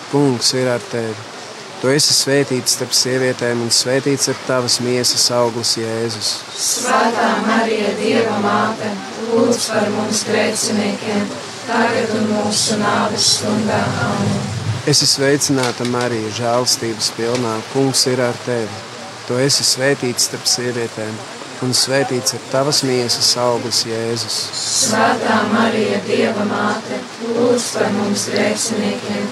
[0.11, 1.15] Kungs ir ar tevi.
[1.81, 6.31] Tu esi svētīta starp sievietēm, un svētīts ir tavas miesas augurs, Jēzus.
[6.61, 8.91] Svētā Marija, Dieva māte,
[9.31, 11.23] lūdz par mums grēciniekiem,
[11.65, 13.79] tagad ir mūsu nāves stundā.
[14.05, 14.43] Amen.
[14.91, 17.57] Esi sveicināta Marija, žēlstības pilnā.
[17.71, 18.81] Kungs ir ar tevi.
[19.27, 21.13] Tu esi svētīts starp sievietēm,
[21.63, 24.41] un svētīts ir tavas miesas augurs, Jēzus.
[24.89, 26.99] Svētā Marija, Dieva māte,
[27.31, 29.31] lūdz par mums grēciniekiem,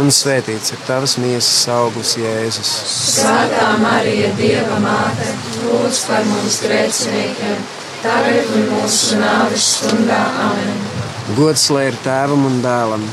[0.00, 2.70] un svētīts ir tavas miesas augurs, Jēzus.
[3.18, 5.28] Svētā Marija, Dieva māte,
[5.66, 7.60] lūdz par mums grēciniekiem,
[8.04, 10.22] tagad ir mūsu nāves stundā.
[10.46, 10.80] Amen.
[11.36, 13.04] Gods lai ir tēvam un dēlam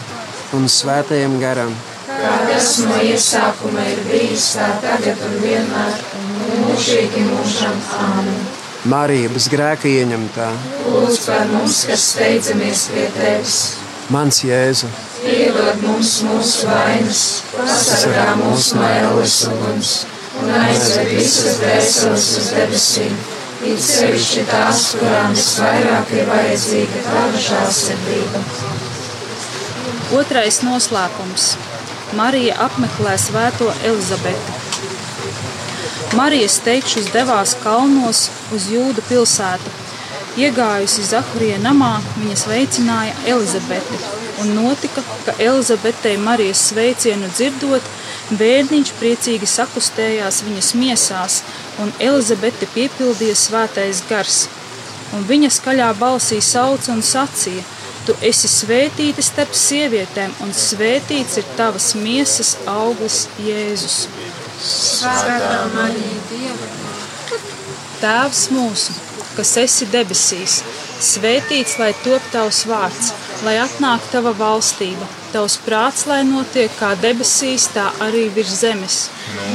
[0.58, 1.76] un svētajam garam.
[2.10, 7.78] Kā tas no iesākuma ir bijis, tā tagad un vienmēr, un mūžīgi mūžam.
[8.00, 8.42] Amen.
[8.90, 10.48] Marija bez grēka ieņemtā,
[10.88, 13.58] Lūdz par mums, kas steidzamies pie tevis.
[14.10, 14.88] mans Jēzu,
[15.70, 17.20] Piedod mums mūsu vainas,
[17.54, 19.90] pasargā mūs no ēles uguns
[20.42, 23.20] un aizved visas dvēseles uz debesīm.
[23.70, 28.42] It sevišķi tās, kurām visvairāk ir vajadzīga tava žēlsirdība.
[30.18, 31.52] Otrais noslēpums.
[32.18, 34.58] Marija apmeklē svēto Elizabeti.
[36.18, 38.24] Marijas teikšus devās kalnos
[38.58, 39.76] uz jūdu pilsētu.
[40.42, 44.02] Iegājusi Zaharija namā, viņa sveicināja Elizabeti,
[44.42, 47.90] un notika, ka Elizabetei Marijas sveicienu dzirdot,
[48.40, 51.42] bērniņš priecīgi sakustējās viņas miesās,
[51.82, 54.48] un Elizabete piepildīja svētais gars.
[55.16, 57.66] Un viņa skaļā balsī sauca un sacīja:
[58.06, 64.06] Tu esi svētīta starp sievietēm, un svētīts ir tavas miesas auglis, Jēzus.
[64.60, 66.70] Svētā Marija, Dieva
[68.00, 68.94] Tēvs mūsu,
[69.36, 70.62] kas esi debesīs,
[71.04, 73.10] svētīts lai top tavs vārds,
[73.46, 79.00] lai atnāk tava valstība, tavs prāts, lai notiek kā debesīs, tā arī virs zemes.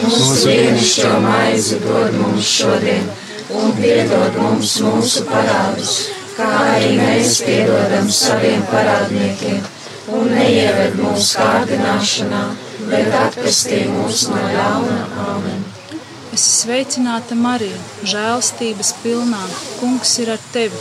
[0.03, 3.09] Mūsu dienascho maizi dod mums šodien,
[3.53, 5.95] un piedod mums mūsu parādus,
[6.39, 9.63] kā arī mēs piedodam saviem parādniekiem.
[10.15, 12.43] Un neieved mūsu kārdināšanā,
[12.91, 14.99] bet atpestī mūs no ļauna.
[15.31, 15.65] Āmen!
[16.35, 17.79] Es sveicināta Marija,
[18.11, 19.41] žēlstības pilnā.
[19.79, 20.81] Kungs ir ar tevi.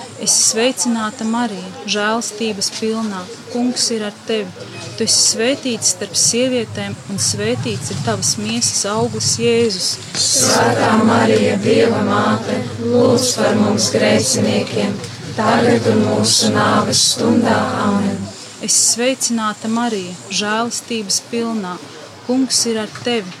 [0.21, 3.23] Es sveicināta Marija, žēlstības pilnā.
[3.49, 4.67] Kungs ir ar tevi.
[4.93, 9.87] Tu esi svētīts starp sievietēm, un svētīts ir tavas miesas auglis, Jēzus.
[10.21, 14.93] Svētā Marija, Dieva māte, lūdz par mums grēciniekiem,
[15.39, 17.57] tagad un mūsu nāves stundā.
[17.87, 18.21] Āmen!
[18.61, 21.79] Es sveicināta Marija, žēlstības pilnā.
[22.27, 23.40] Kungs ir ar tevi.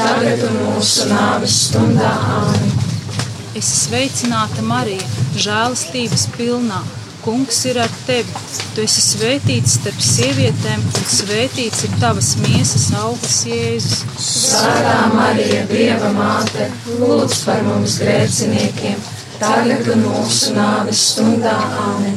[0.00, 2.12] tagad un mūsu nāves stundā.
[2.36, 2.72] Āmen!
[3.58, 5.04] Es sveicināta Marija,
[5.44, 6.80] žēlstības pilnā.
[7.20, 8.32] Kungs ir ar tevi.
[8.72, 14.06] Tu esi svētīts starp sievietēm, un svētīts ir tavas miesas auglis, Jēzus.
[14.24, 16.70] Svētā Marija, Dieva māte,
[17.02, 19.04] lūdz par mums grēciniekiem,
[19.42, 21.58] tagad un mūsu nāves stundā.
[21.90, 22.16] Āmen!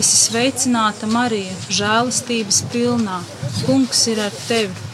[0.00, 3.20] Es sveicināta Marija, žēlastības pilnā.
[3.66, 4.93] Kungs ir ar tevi.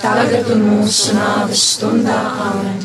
[0.00, 2.16] tagad un mūsu nāves stundā.
[2.48, 2.80] Āmen!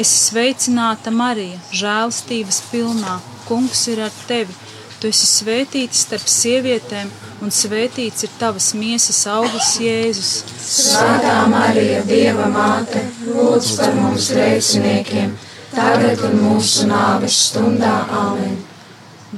[0.00, 3.18] Es sveicināta Marija, žēlastības pilnā.
[3.48, 4.54] Kungs ir ar tevi.
[5.00, 7.08] Tu esi svētīta starp sievietēm,
[7.40, 10.32] un svētīts ir tavas miesas auglis, Jēzus.
[10.60, 15.32] Svētā Marija, Dieva māte, lūdz par mums grēciniekiem,
[15.72, 17.94] tagad un mūsu nāves stundā.
[18.20, 18.60] Āmen!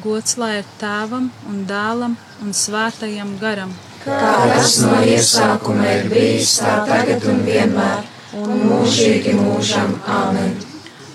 [0.02, 3.70] Gods lai ir tēvam un dēlam un svētajam garam.
[4.02, 9.92] Kā tas no iesākuma ir bijis, tā tagad un vienmēr, un mūžīgi mūžam.
[10.10, 10.56] Āmen!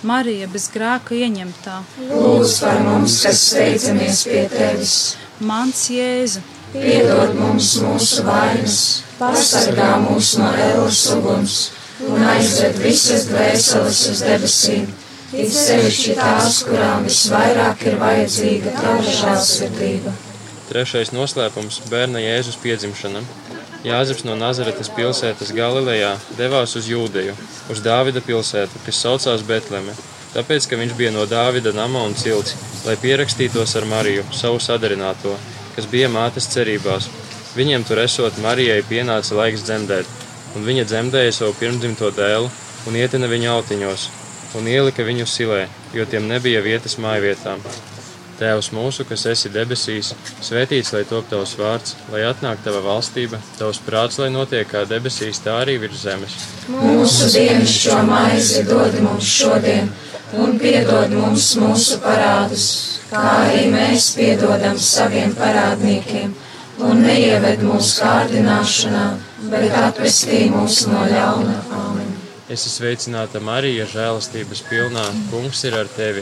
[0.07, 1.81] Marija bez grāka ieņemtā,
[2.11, 4.93] Lūdz par mums, kas steidzamies pie tevis,
[5.49, 8.77] mans Jēzu, piedod mums mūsu vainas,
[9.19, 11.57] pasargā mūs no ēlas uguns
[12.07, 14.87] un aizved visas dvēseles uz debesīm,
[15.33, 20.15] it sevišķi tās, kurām visvairāk ir vajadzīga tava žēlsirdība.
[20.67, 23.21] Trešais noslēpums- bērna Jēzus piedzimšana.
[23.87, 27.35] Jāzeps no Nazaretes pilsētas Galilejā devās uz Jūdeju,
[27.71, 29.95] uz Dāvida pilsētu, kas saucās Betleme,
[30.33, 32.53] tāpēc, ka viņš bija no Dāvida nama un cilts,
[32.85, 35.37] lai pierakstītos ar Mariju, savu sadarināto,
[35.77, 37.07] kas bija mātes cerībās.
[37.55, 40.05] Viņiem tur esot Marijai pienāca laiks dzemdēt,
[40.55, 42.51] un viņa dzemdēja savu pirmdzimto dēlu
[42.87, 44.09] un ietina viņu autiņos,
[44.59, 47.63] un ielika viņu silē, jo tiem nebija vietas mājvietām.
[48.37, 50.11] Tēvs mūsu, kas esi debesīs,
[50.45, 55.39] svētīts lai top tavs vārds, lai atnāk tava valstība, tavs prāts, lai notiek kā debesīs,
[55.41, 56.35] tā arī virs zemes.
[56.69, 59.89] Mūsu dienascho maizi dod mums šodien,
[60.37, 62.67] un piedod mums mūsu parādus,
[63.09, 66.37] kā arī mēs piedodam saviem parādniekiem,
[66.85, 69.05] un neieved mūsu kārdināšanā,
[69.49, 71.61] bet atpestī mūs no ļauna.
[71.73, 72.13] Āmen!
[72.47, 75.09] Es esmu sveicināta Marija, žēlastības pilnā.
[75.33, 76.21] Kungs ir ar tevi.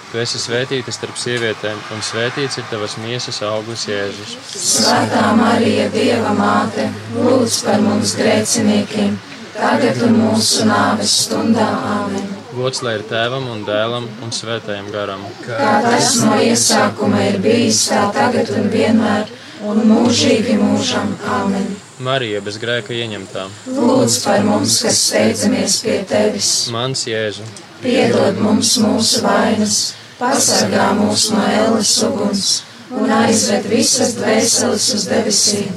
[0.11, 4.33] Tu esi svētīta starp sievietēm, un svētīts ir tavas miesas auglis, Jēzus.
[4.59, 9.13] Svētā Marija, Dieva māte, lūdz par mums grēciniekiem,
[9.55, 11.69] tagad un mūsu nāves stundā.
[11.93, 12.27] Amen.
[12.51, 15.23] Gods lai ir tēvam un dēlam un svētajam garam.
[15.45, 19.31] Kā tas no iesākuma ir bijis, tā tagad un vienmēr,
[19.63, 21.15] un mūžīgi mūžam.
[21.39, 21.71] Amen.
[22.03, 23.47] Marija bez grēka ieņemtā.
[23.79, 26.53] Lūdz par mums, kas steidzamies pie tevis.
[26.75, 27.47] Mans Jēzu,
[27.81, 29.77] Piedod mums mūsu vainas,
[30.21, 32.49] pasargā mūs no ēles uguns
[32.93, 35.71] un aizved visas dvēseles uz debesīm,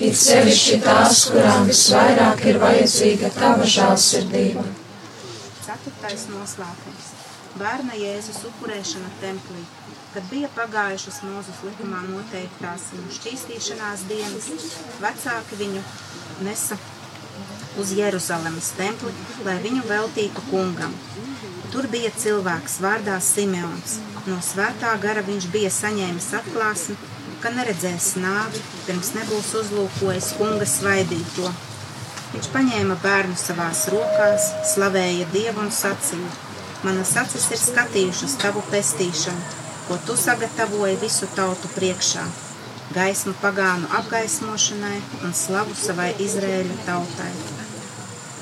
[0.00, 4.64] it sevišķi tās, kurām visvairāk ir vajadzīga tava žēlsirdība.
[5.66, 7.10] Ceturtais noslēpums-
[7.62, 9.64] bērna Jēzus upurēšana templī.
[10.14, 14.48] Kad bija pagājušas Mūzes likumā noteiktās viņu šķīstīšanās dienas,
[15.02, 15.82] vecāki viņu
[16.42, 16.78] nesa
[17.78, 19.12] uz Jeruzalemes templi,
[19.46, 20.94] lai viņu veltītu kungam.
[21.70, 24.00] Tur bija cilvēks vārdā Simeons.
[24.26, 26.96] No svētā gara viņš bija saņēmis atklāsmi,
[27.40, 31.52] ka neredzēs nāvi, pirms nebūs uzlūkojis kunga svaidīto.
[32.34, 36.34] Viņš paņēma bērnu savās rokās, slavēja Dievu un sacīja:
[36.86, 39.46] Manas acis ir skatījušas tavu pestīšanu,
[39.88, 42.26] ko tu sagatavoji visu tautu priekšā,
[42.94, 47.32] gaismu pagānu apgaismošanai un slavu savai Izrēļa tautai.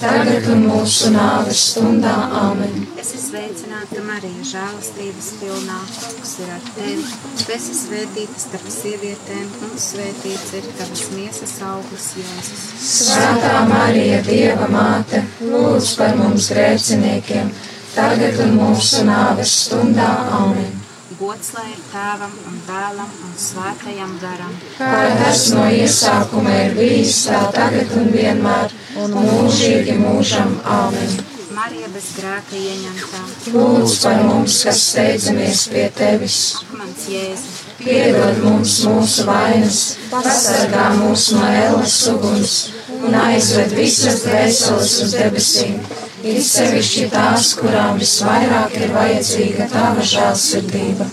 [0.00, 2.12] tagad un mūsu nāves stundā.
[2.40, 2.84] Āmen!
[3.00, 5.80] Esi sveicināta, Marija, žēlastības pilnā.
[5.96, 7.06] Kungs ir ar tevi.
[7.40, 12.64] Tu esi svētīta starp sievietēm, un svētīts ir tavas miesas augurs, Jēzus.
[12.90, 17.52] Svētā Marija, Dieva māte, lūdz par mums grēciniekiem,
[17.96, 20.10] tagad un mūsu nāves stundā.
[20.40, 20.83] Āmen!
[21.18, 24.54] Gods lai ir tēvam un dēlam un svētajam garam.
[24.78, 28.74] Kā tas no iesākuma ir bijis, tā tagad un vienmēr,
[29.04, 30.56] un mūžīgi mūžam.
[30.78, 31.14] Āmen!
[31.54, 33.20] Marija bez grēka ieņemtā.
[33.54, 36.38] Lūdz par mums, kas steidzamies pie tevis.
[36.74, 39.78] Mans Jēzu, Piedod mums mūsu vainas,
[40.10, 42.54] pasargā mūs no ēlas uguns
[42.96, 45.78] un aizved visas dvēseles uz debesīm.
[46.24, 51.06] Ir sevišķi tās, kurām visvairāk ir vajadzīga tava žēlsirdība.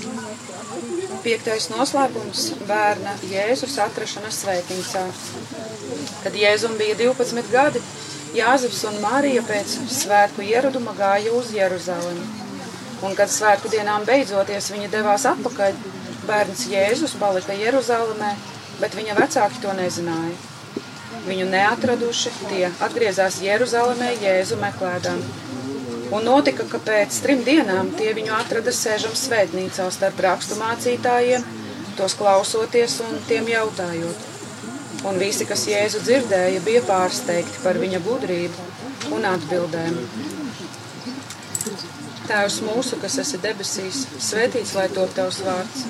[1.25, 5.03] Piektais noslēpums- bērna Jēzus atrašana svētnīcā.
[6.23, 7.81] Kad Jēzum bija 12 gadi,
[8.31, 12.23] Jāzeps un Marija pēc svētku ieraduma gāja uz Jeruzalemi.
[13.03, 15.75] Un, kad svētku dienām beidzoties viņi devās atpakaļ,
[16.27, 18.31] bērns Jēzus palika Jeruzalemē,
[18.79, 20.37] bet viņa vecāki to nezināja.
[21.21, 25.21] Viņu neatraduši, tie atgriezās Jeruzalemē Jēzu meklēdām.
[26.11, 31.45] Un notika, ka pēc trim dienām tie viņu atrada sēžam svētnīcā starp rakstu mācītājiem,
[31.99, 34.27] tos klausoties un tiem jautājot.
[35.07, 39.95] Un visi, kas Jēzu dzirdēja, bija pārsteigti par viņa gudrību un atbildēm.
[42.27, 45.85] Tēvs mūsu, kas esi debesīs, svētīts lai top tavs vārds,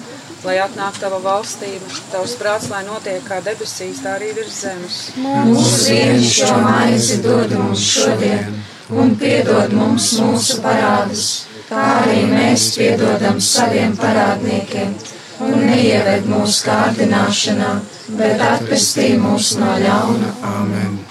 [0.46, 4.98] lai atnāk tava valstība, tavs prāts, lai notiek kā debesīs, tā arī virs zemes.
[5.22, 8.58] Mūsu dienascho maizi dod mums šodien,
[8.90, 11.28] un piedod mums mūsu parādus,
[11.70, 14.98] kā arī mēs piedodam saviem parādniekiem,
[15.46, 17.72] un neieved mūsu kārdināšanā,
[18.18, 20.36] bet atpestī mūs no ļauna.
[20.56, 21.11] Āmen!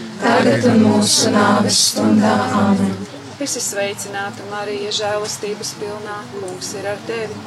[0.21, 2.35] tagad un mūsu nāves stundā.
[2.57, 2.93] Āmen!
[3.41, 7.39] Es esmu sveicināta, Marija, žēlastības pilnā, kungs ir ar tevi.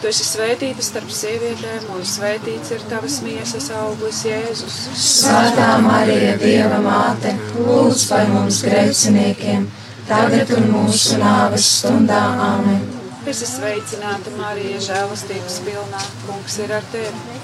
[0.00, 4.78] Tu esi svētīta starp sievietēm, un svētīts ir tavas miesas augurs, Jēzus.
[5.04, 9.68] Svētā Marija, Dieva māte, lūdz par mums grēciniekiem,
[10.08, 12.20] tagad un mūsu nāves stundā.
[12.50, 12.84] Āmen!
[13.24, 17.43] Es esmu sveicināta, Marija, žēlastības pilnā, kungs ir ar tevi.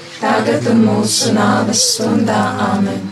[0.21, 2.41] tagad un mūsu nāves stundā.
[2.71, 3.09] Āmen!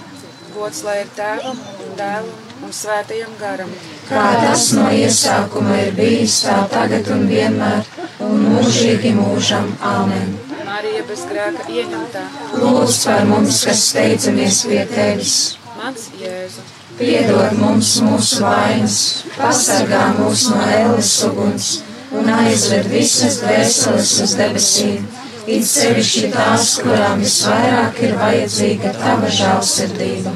[0.53, 3.72] Gods lai ir tēvam un dēlam un svētajam garam.
[4.10, 7.88] Kā tas no iesākuma ir bijis, tā tagad un vienmēr,
[8.26, 9.72] un mūžīgi mūžam.
[9.94, 10.36] Āmen!
[10.69, 12.26] Marija bez grēka ieņemtā.
[12.61, 15.38] Lūdz par mums, kas steidzamies pie tevis!
[15.80, 16.65] Mans Jēzu.
[16.99, 18.98] Piedod mums mūsu vainas,
[19.38, 21.69] pasargā mūs no ēles uguns
[22.11, 25.06] un aizved visas dvēseles uz debesīm,
[25.49, 30.35] it sevišķi tās, kurām visvairāk ir vajadzīga tava žēlsirdība.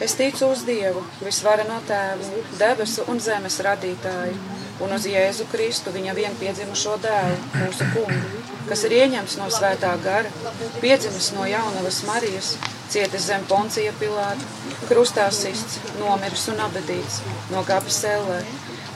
[0.00, 4.38] Es ticu uz Dievu, visvareno tēvu, debesu un zemes radītāju,
[4.80, 8.40] un uz Jēzu Kristu, viņa vienpiedzimušo dēlu, mūsu kungu,
[8.70, 10.32] kas ir ieņemts no svētā gara,
[10.80, 12.54] piedzimis no jaunavas Marijas,
[12.88, 14.48] cietis zem Poncija Pilāta,
[14.88, 17.20] krustā sists, nomiris un abedīts,
[17.52, 18.40] nokāpis ellē.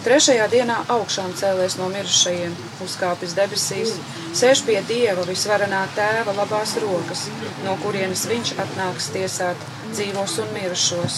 [0.04, 2.52] Trešajā dienā augšām cēlēs no mirušajiem,
[2.84, 3.94] uzkāpis debesīs,
[4.36, 7.22] sēž pie Dieva visvarenā tēva labās rokas,
[7.64, 9.62] no kurienes viņš atnāks tiesāt
[9.94, 11.16] dzīvos un mirušos.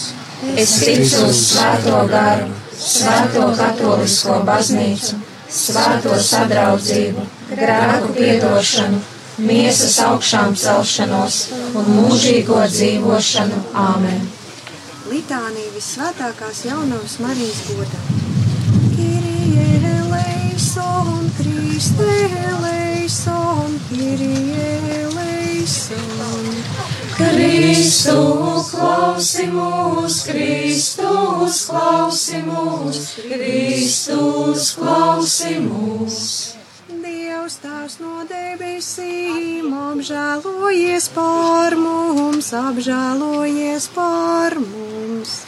[0.55, 2.47] Es ticu uz svēto garu,
[2.79, 5.19] svēto katolisko baznīcu,
[5.51, 9.01] svēto sadraudzību, grēku piedošanu
[9.37, 11.41] miesas augšām celšanos
[11.75, 13.59] un mūžīgo dzīvošanu.
[13.83, 14.23] Āmen!
[15.11, 18.26] Litānija visvētākās jaunavas Marijas godā.
[20.57, 22.01] Eleison, Kriste
[22.49, 26.55] eleison, Kirie eleison.
[27.13, 28.17] Kristu
[28.71, 36.17] klausi mūs, Kristus klausi mūs, Kristus klausi mūs.
[36.89, 45.46] Dievs tās no debesīm, apžēlojies par mums, apžēlojies par mums.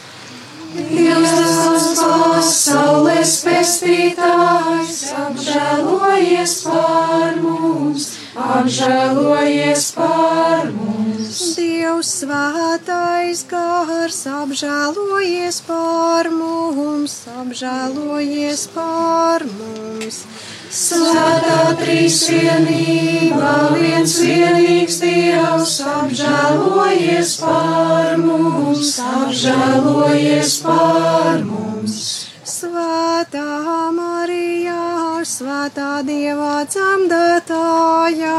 [0.70, 8.06] Dievs tas pasaules pestītājs, apžēlojies par mums,
[8.38, 11.40] apžēlojies par mums.
[11.58, 20.22] Dievs svētais gars, apžēlojies par mums, apžēlojies par mums.
[20.70, 31.98] Svētā trīsvienība, viens vienīgs Dievs, apžēlojies par mums, apžēlojies par mums.
[32.46, 38.38] Svētā Marijā, svētā Dieva dzemdētājā,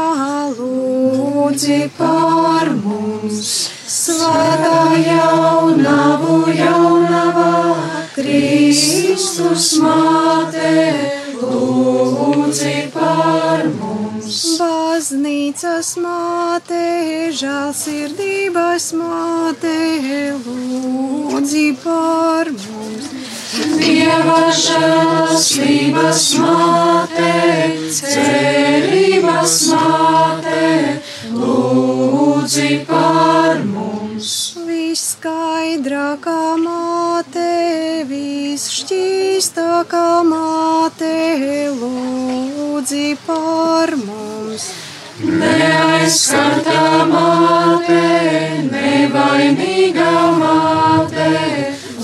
[0.56, 3.50] lūdzi par mums.
[3.92, 7.76] Svētā jaunavu jaunavā,
[8.16, 14.38] Kristus māte, lūdzi par mums.
[14.60, 16.82] Baznīcas māte,
[17.38, 19.74] žēlsirdības māte,
[20.46, 23.10] lūdzi par mums.
[23.82, 27.32] Dieva žēlastības māte,
[27.98, 30.70] cerības māte,
[31.34, 34.01] lūdzi par mums.
[34.92, 37.44] Viskaidrākā māte,
[38.10, 41.12] visšķīstākā māte,
[41.78, 44.66] lūdzi par mums.
[45.24, 48.04] Neaizskartā māte,
[48.68, 50.12] nevainīgā
[50.44, 51.32] māte,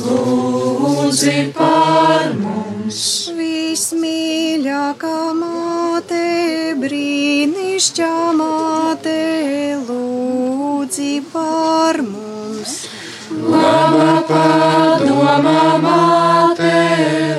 [0.07, 3.05] lūdzi par mums.
[3.45, 6.27] Vismīļākā māte,
[6.81, 9.19] brīnišķā māte,
[9.85, 10.08] lūdzi
[11.33, 12.89] par mums.
[13.29, 16.73] Laba padomā māte,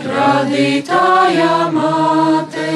[0.05, 2.69] radītāja māte,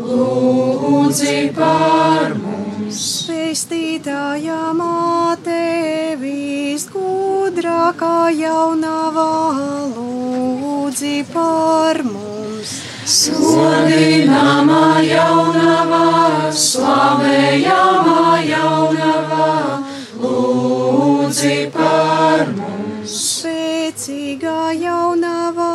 [0.00, 3.28] lūdzi par mums.
[3.28, 9.30] Pestītāja māte, visgudrākā jaunavā,
[9.92, 12.78] lūdzi par mums.
[13.08, 19.46] Sodināmā jaunavā, slavējamā jaunavā,
[20.18, 23.14] lūdzi par mums.
[23.38, 25.70] Spēcīgā jaunavā,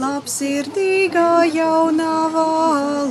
[0.00, 2.46] labsirdīgā jaunavā,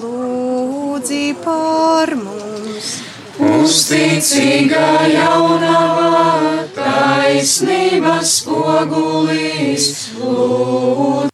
[0.04, 2.92] lūdzi par mums.
[3.40, 6.28] Uzticīgā jaunavā,
[6.76, 9.90] taisnības spogulīs,
[10.20, 11.29] lūdzu.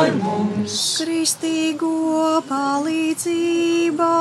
[0.00, 0.76] Par mums.
[1.00, 1.90] Kristīgo
[2.48, 4.12] palīdzībā,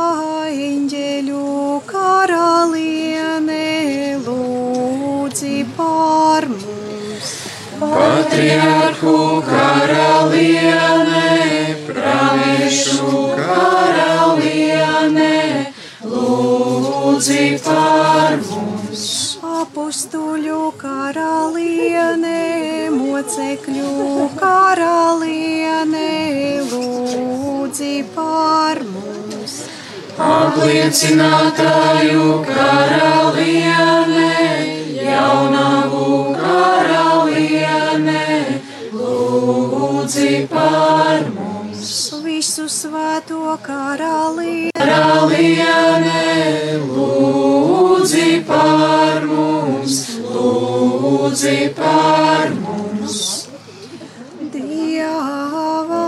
[0.68, 1.44] eņģeļu
[1.88, 3.68] karaliene,
[4.26, 7.32] lūdzi par mums.
[7.80, 9.16] Patriarhu
[9.48, 11.24] karaliene,
[11.88, 15.36] praviešu karaliene,
[16.04, 19.08] lūdzi par mums.
[19.60, 22.29] Apustuļu karaliene,
[23.20, 26.12] mocekļu karaliene,
[26.72, 29.56] lūdzi par mums.
[30.16, 34.32] Apliecinātāju karaliene,
[35.04, 36.08] jaunavu
[36.40, 38.24] karaliene,
[38.96, 41.92] lūdzi par mums.
[42.24, 46.24] Visu svēto karaliene, Karaliene,
[46.88, 50.09] lūdzi par mums,
[50.40, 53.18] lūdzi par mums.
[54.54, 56.04] Dieva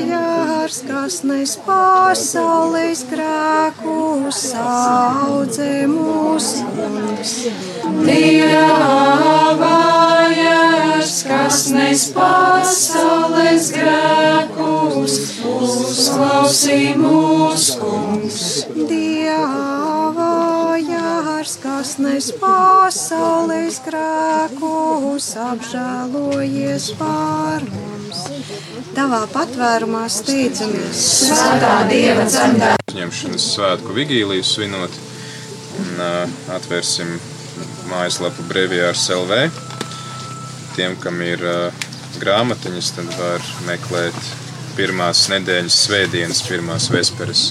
[0.00, 6.50] jārs, kas nes pasaules grēkus, saudzē mūs.
[8.06, 9.76] Dieva
[10.36, 15.18] jērs, kas nes pasaules grēkus,
[15.56, 18.42] uzklausī mūsu kungs.
[18.76, 20.05] Dieva
[21.46, 28.24] jārs, kas nes pasaules grēkus, apžēlojies par mums.
[28.96, 31.02] Tavā patvērumā steidzamies.
[31.28, 32.76] Svētā Dieva dzemdā.
[32.90, 34.90] Uzņemšanas svētku vigīliju svinot.
[35.76, 37.18] Un, uh, atvērsim
[37.90, 39.50] mājaslapu Brevijārs LV.
[40.74, 41.86] Tiem, kam ir uh,
[42.18, 44.16] grāmatiņas, tad var meklēt
[44.76, 47.50] pirmās nedēļas svētdienas, pirmās vesperas.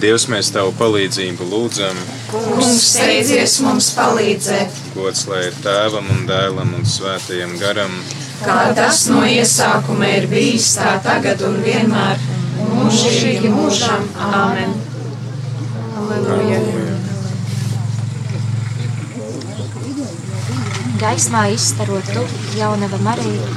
[0.00, 1.98] Dievs, mēs Tavu palīdzību lūdzam,
[2.30, 7.92] Kungs, steidzies mums palīdzēt, gods lai ir tēvam un dēlam un svētajam garam,
[8.40, 12.22] kā tas no iesākuma ir bijis, tā tagad un vienmēr,
[12.70, 14.08] mūžīgi mūžam.
[14.30, 14.78] Āmen.
[21.00, 22.24] Gaismā izstarot tu,
[22.58, 23.52] jaunava Marija,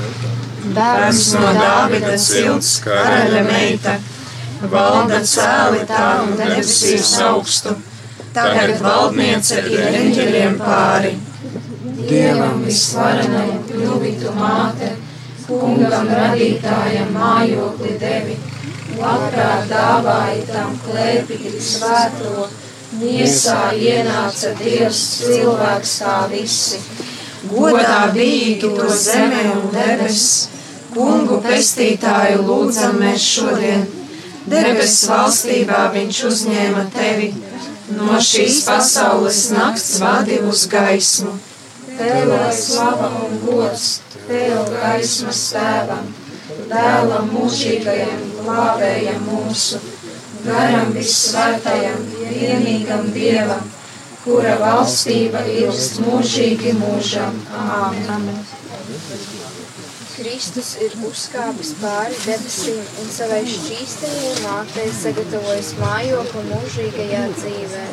[0.75, 3.97] Bērns no Dāvida cilts, karaļa meita,
[4.71, 7.75] valda cēli tā un debesīs augstu.
[8.33, 11.13] Tagad valdniece ir eņģeļiem pāri.
[12.03, 14.89] Dievam visvarenajam kļuvitu māte,
[15.45, 18.35] kungam radītājam mājokli devi,
[18.97, 22.47] labprāt dāvāja tam klēpīt svēto,
[22.99, 26.81] miesā ienāca Dievs cilvēks kā visi.
[27.53, 30.21] Godā bijīgi to zeme un debes,
[30.93, 33.85] kungu pestītāju lūdzam mēs šodien.
[34.51, 37.29] Debesu valstībā viņš uzņēma tevi,
[37.95, 41.37] no šīs pasaules nakts vadi uz gaismu.
[41.93, 46.05] Tev lai slava un gods, Tev gaismas tēvam,
[46.69, 49.81] dēlam mūžīgajam, glābējam mūsu,
[50.45, 53.67] garam vissvētajam, vienīgam Dievam,
[54.23, 57.35] kura valstība ilgst mūžīgi mūžam.
[57.59, 58.31] Āmen.
[60.13, 67.85] Kristus ir uzkāpis pāri debesīm un savai šķīstajai mātei sagatavojis mājokli mūžīgajā dzīvē.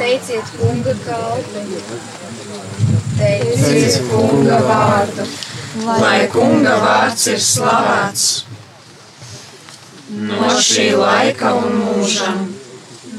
[0.00, 1.62] Teiciet kunga kalpi,
[3.20, 5.30] Teiciet kunga vārdu,
[5.86, 8.28] lai kunga vārds ir slavēts
[10.26, 12.46] no šī laika un mūžam,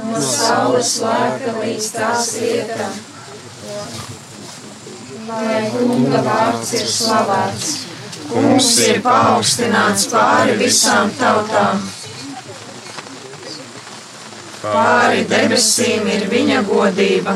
[0.03, 3.06] no saules lēka līdz tās vietām.
[5.27, 7.71] Lai kunga vārds ir slavēts,
[8.29, 11.81] kungs ir paaugstināts pāri visām tautām.
[14.61, 17.33] Pāri debesīm ir viņa godība,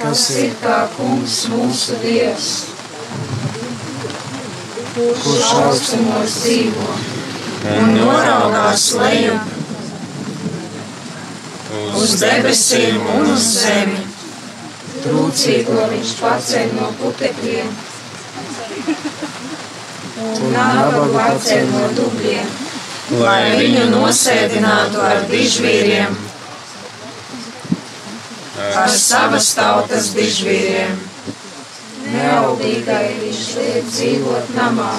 [0.00, 2.50] kas ir kā kungs mūsu dievs,
[4.98, 6.90] kurš augstumos dzīvo
[7.76, 9.56] un noraugās lejup
[12.02, 14.07] uz debesīm un uz zemi.
[15.04, 17.70] Trūcīgo viņš paceļ no putekļiem
[20.18, 22.48] un nabagu atceļ no dubļiem,
[23.20, 26.16] lai viņu nosēdinātu ar dižvīriem,
[28.82, 30.98] ar savas tautas dižvīriem.
[32.08, 34.90] Neaudīgai viņš liek dzīvot namā,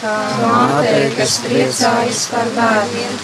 [0.00, 3.16] kā mātei, kas priecājas par bērniem.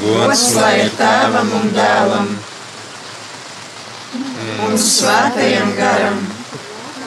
[0.00, 2.32] Gods lai ir tēvam un dēlam
[4.66, 6.20] un svētajam garam,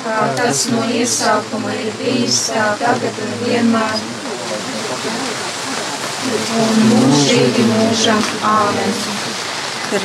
[0.03, 4.03] kā tas no iesākuma ir bijis, tā tagad un vienmēr,
[6.63, 8.21] un mūžīgi mūžam
[8.51, 8.93] āmen.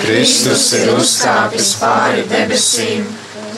[0.01, 3.05] Kristus ir uzkāpis pāri debesīm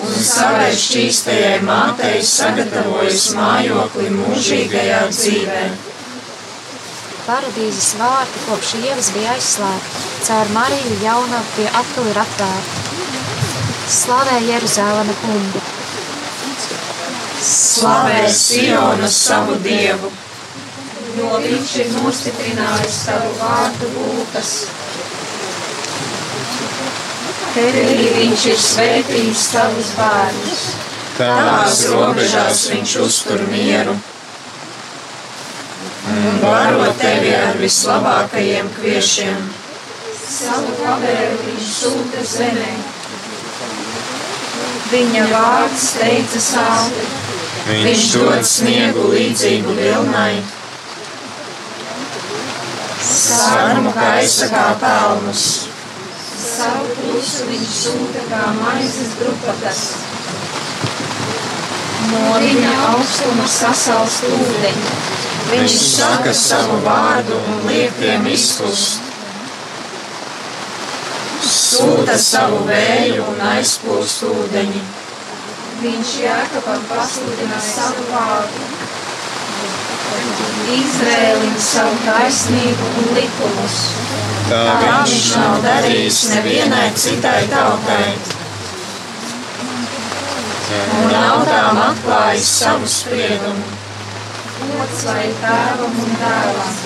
[0.06, 5.62] un savai šķīstajai mātei sagatavojis mājokli mūžīgajā dzīvē.
[7.26, 13.25] Paradīzes vārti kopš ievas bija aizslēgti, caur Mariju jauna tie atkal ir atvērti.
[13.86, 15.60] Slavē Jeruzālēma kungu!
[17.46, 20.10] Slavē Siona savu dievu,
[21.14, 24.50] jo viņš ir nostiprinājis savu vārdu lūpas.
[27.54, 30.66] Tevī viņš ir svētījis savus bērnus,
[31.20, 33.94] tās robežās viņš uztur mieru.
[36.16, 39.48] Un baro tevi ar vislabākajiem kviešiem.
[40.26, 42.74] Savu pavēlu viņš sūta zemē.
[44.86, 47.06] Viņa vārds teica sāli.
[47.66, 50.36] Viņš dod sniegu līdzīgu vilnai.
[53.06, 55.46] Sarmu gaisa kā pelnus.
[56.36, 59.82] Savu klusu viņš sūta kā maizes grupatas.
[62.12, 64.94] No viņa augstuma sasalst ūdeņi.
[65.50, 69.05] Viņš saka savu vārdu un liek tiem izkust.
[71.76, 74.82] Sūta savu vēju un aizplūst ūdeņi.
[75.82, 78.62] Viņš Jākapam pasludina savu vārdu.
[80.76, 83.76] Izrēlim savu taisnību un likumus.
[84.48, 88.08] Tā viņš nav darījis nevienai citai tautai.
[90.96, 93.68] Un nav tām atklājis savu spriedumu.
[94.64, 96.84] Gods lai tēvam un dēlam.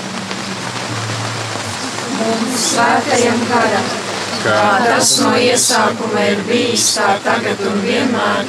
[2.31, 4.10] Un svētajam garam.
[4.41, 8.49] Kā tas no iesākuma ir bijis, tā tagad un vienmēr.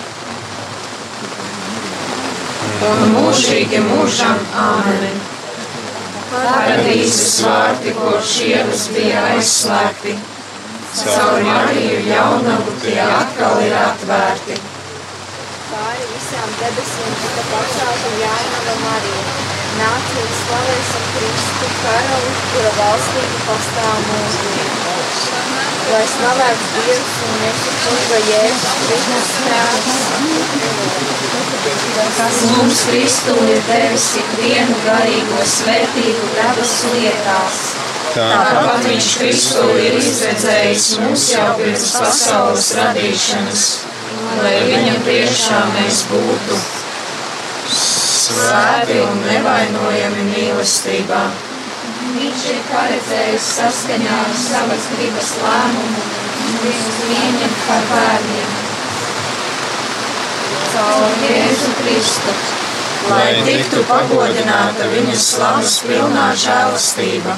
[2.88, 5.20] Un mūžīgi mūžam āmen.
[6.32, 10.16] Paradīzes vārti, kopš ievas bija aizslēgti.
[11.02, 14.60] Caur Mariju jaunavu tie atkal ir atvērti.
[15.72, 19.51] pāri visām debesīm tika pacelta jaunava Marija.
[19.80, 24.66] Nāciet slavēsim Kristu karali, kura valstība pastāv mūžīgi.
[25.92, 29.96] Lai slavēts Dievs un Jēzus kunga Jēzus Kristus tēvs.
[32.18, 37.64] Kas mums Kristu ir devis ikvienu garīgo svētību debesu lietās.
[38.12, 43.66] Tāpat viņš Kristu ir izredzējis mums jau pirms pasaules radīšanas,
[44.44, 46.62] lai viņa priekšā mēs būtu
[48.32, 51.22] svēti un nevainojami mīlestībā.
[52.16, 56.04] Viņš ir paredzējis saskaņā ar savas gribas lēmumu,
[56.64, 58.58] viņus pieņemt par bērniem.
[60.72, 62.36] Caur Jēzu Kristu,
[63.12, 67.36] lai tiktu pagodināta viņa slavas pilnā žēlastība.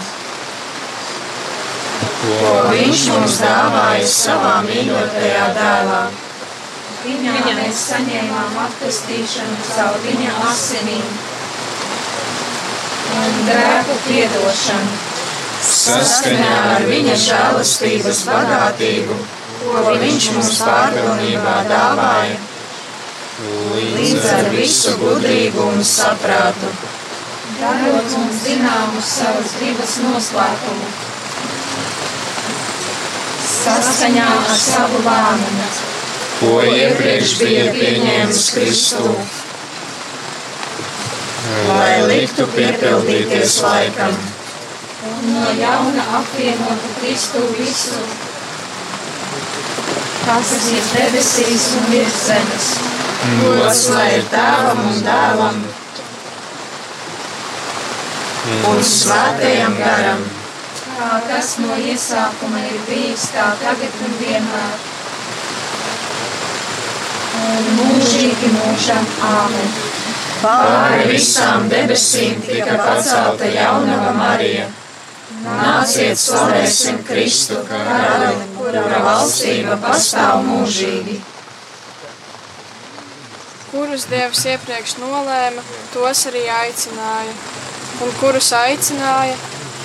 [2.23, 6.03] ko viņš mums dāvāja savā mīļotajā dēlā.
[7.03, 11.07] Viņā mēs saņēmām atpestīšanu caur viņa asinīm
[13.19, 14.93] un grēku piedošanu.
[15.63, 19.17] Saskaņā ar viņa žēlastības bagātību,
[19.59, 22.39] ko viņš mums pārpilnībā dāvāja,
[23.75, 26.71] līdz ar visu gudrību un saprātu.
[27.59, 30.93] Darot mums zināmu savas gribas noslēpumu.
[33.53, 35.92] Saskaņā ar savu lēmumu.
[36.43, 39.11] Ko iepriekš bija pieņēmis Kristu,
[41.69, 44.17] lai liktu piepildīties laikam.
[45.11, 48.01] un no jauna apvienotu Kristu visu,
[50.25, 52.69] kas ir debesīs un virs zemes.
[53.39, 55.59] Gods lai ir tēvam un dēlam
[58.71, 60.23] un svētajam garam,
[60.93, 64.92] Kā tas no iesākuma ir bijis, tā tagad un vienmēr.
[67.39, 69.75] Un mūžīgi mūžam āmen.
[70.43, 74.69] pāri visām debesīm tika pacelta jaunava Marija.
[75.43, 81.21] Nāciet, slavēsim Kristu, karali, kura valstība pastāv mūžīgi.
[83.73, 87.33] kurus Dievs iepriekš nolēma, tos arī aicināja,
[88.05, 89.33] un kurus aicināja,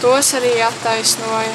[0.02, 1.54] tos arī attaisnoja,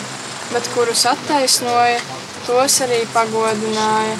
[0.49, 1.99] bet kurus attaisnoja,
[2.47, 4.17] tos arī pagodināja.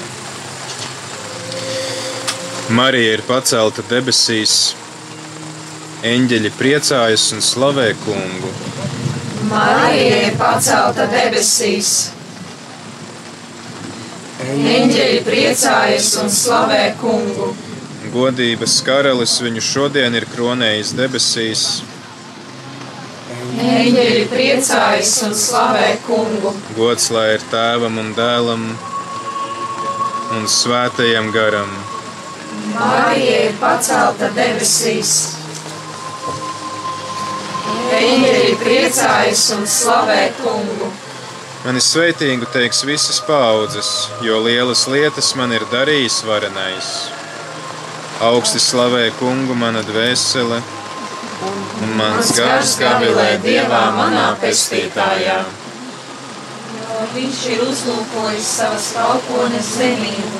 [2.74, 4.74] Marija ir pacelta debesīs,
[6.08, 8.52] eņģeļi priecājas un slavē kungu.
[9.50, 11.92] Marija ir pacelta debesīs.
[14.44, 17.52] Eņģeļi priecājas un slavē kungu.
[18.14, 21.66] Godības karalis viņu šodien ir kronējis debesīs.
[23.64, 26.56] Eņģeļi priecājas un slavē kungu.
[26.80, 28.93] Gods lai ir tēvam un dēlam un
[30.50, 31.70] svētajam garam.
[32.74, 35.14] Marija ir pacelta debesīs.
[37.94, 40.90] Eņģeļi priecājas un slavē kungu.
[41.64, 43.90] Mani sveitīgu teiks visas paudzes,
[44.26, 46.90] jo lielas lietas man ir darījis varenais.
[48.24, 50.60] Augsti slavē kungu mana dvēsele,
[51.84, 55.44] un mans gars gavilē Dievā manā pestītājā.
[57.04, 60.38] Jo viņš ir uzlūkojis savas kalpones zemību.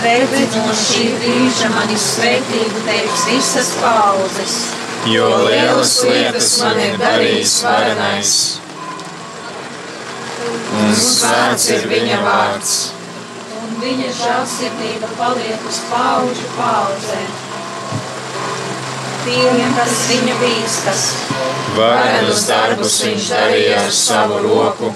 [0.00, 4.54] Redzi, no šī brīža mani svētību teiks visas paudzes.
[5.12, 8.32] jo lielas lietas man ir darījis varenais.
[10.78, 12.74] Un svēts ir viņa vārds.
[13.60, 17.47] Un viņa žēlsirdība paliek uz paudžu paudzēm.
[19.28, 21.02] Tiem, kas viņu bīstas,
[21.76, 24.88] Varenus darbus viņš darīja ar savu roku.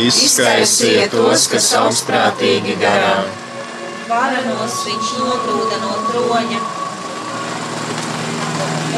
[0.00, 3.30] Izskaisīja tos, kas augstprātīgi garām.
[4.10, 6.60] varenos viņš nogrūda no troņa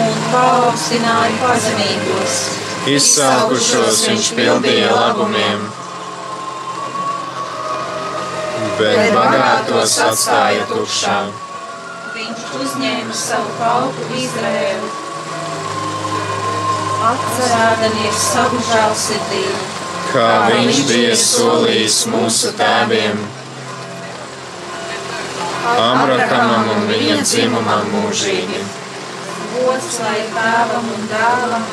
[0.07, 2.41] un paaugstināja pazemīgos.
[2.97, 5.69] Izsalkušos viņš pildīja labumiem,
[8.81, 11.19] bet bagātos atstāja tukšā.
[12.53, 14.89] Uzņēma savu kalpu Izraēlu,
[17.11, 19.63] atcerēdamies savu žēlsirdību.
[20.13, 23.23] Kā viņš bija solījis mūsu tēviem,
[25.63, 28.61] Abrahamam un viņa dzimumam mūžīgi.
[29.55, 31.67] Gods lai tēvam un dēlam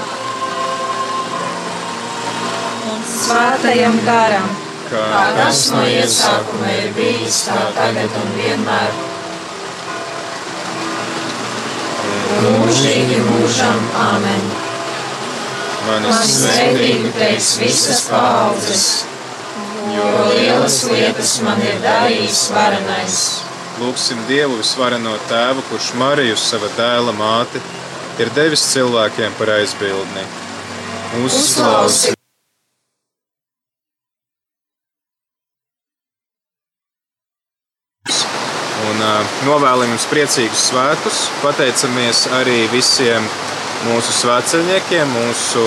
[2.93, 4.49] un svētajam garam.
[4.89, 8.93] Kā tas no iesākuma ir bijis, tā tagad un vienmēr.
[12.37, 14.43] Mūžīgi mūžam, amen.
[15.87, 18.85] manis Man svētīgi teiks visas paudzes,
[19.95, 23.23] jo lielas lietas man ir darījis varenais.
[23.79, 27.63] Lūksim Dievu visvareno tēvu, kurš Mariju, sava dēla māti,
[28.19, 30.27] ir devis cilvēkiem par aizbildni.
[31.23, 32.18] Uzklausim!
[39.39, 41.19] Un novēlam jums priecīgus svētkus.
[41.39, 43.23] Pateicamies arī visiem
[43.85, 45.63] mūsu svētceļniekiem, mūsu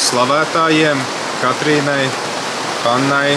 [0.00, 1.02] slavētājiem,
[1.42, 2.06] Katrīnai,
[2.86, 3.34] Hannai,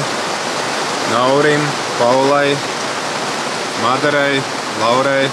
[1.12, 1.66] Naurim,
[2.00, 2.56] Paulai,
[3.82, 4.40] Madarai,
[4.80, 5.26] Laurai,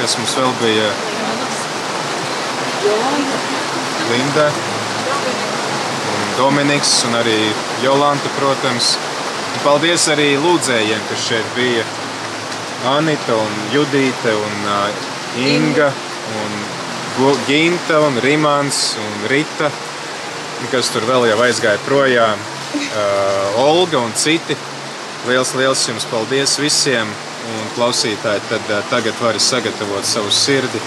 [0.00, 0.90] kas mums vēl bija
[4.10, 4.46] Linda,
[6.12, 7.40] un Dominiks un arī
[7.80, 8.92] Jolanta, protams.
[9.64, 11.88] Paldies arī lūdzējiem, kas šeit bija.
[12.88, 15.92] Anita un Judīte un uh, Inga
[16.40, 16.58] un
[17.46, 19.70] Ginta un Rimans un Rita
[20.68, 22.40] kas tur vēl jau aizgāja projām,
[22.76, 24.56] uh, Olga un citi.
[25.28, 27.08] Liels, liels jums paldies visiem!
[27.50, 30.82] Un klausītāji, tad uh, tagad vari sagatavot savu sirdi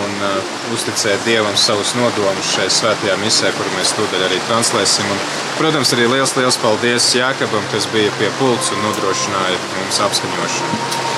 [0.00, 5.08] un uh, uzticēt Dievam savus nodomus šai svētajā misē, kuru mēs tūdaļ arī translēsim.
[5.12, 5.22] Un,
[5.60, 11.12] protams, arī liels, liels paldies Jākabam, kas bija pie pults un nodrošināja mums apskaņošanu.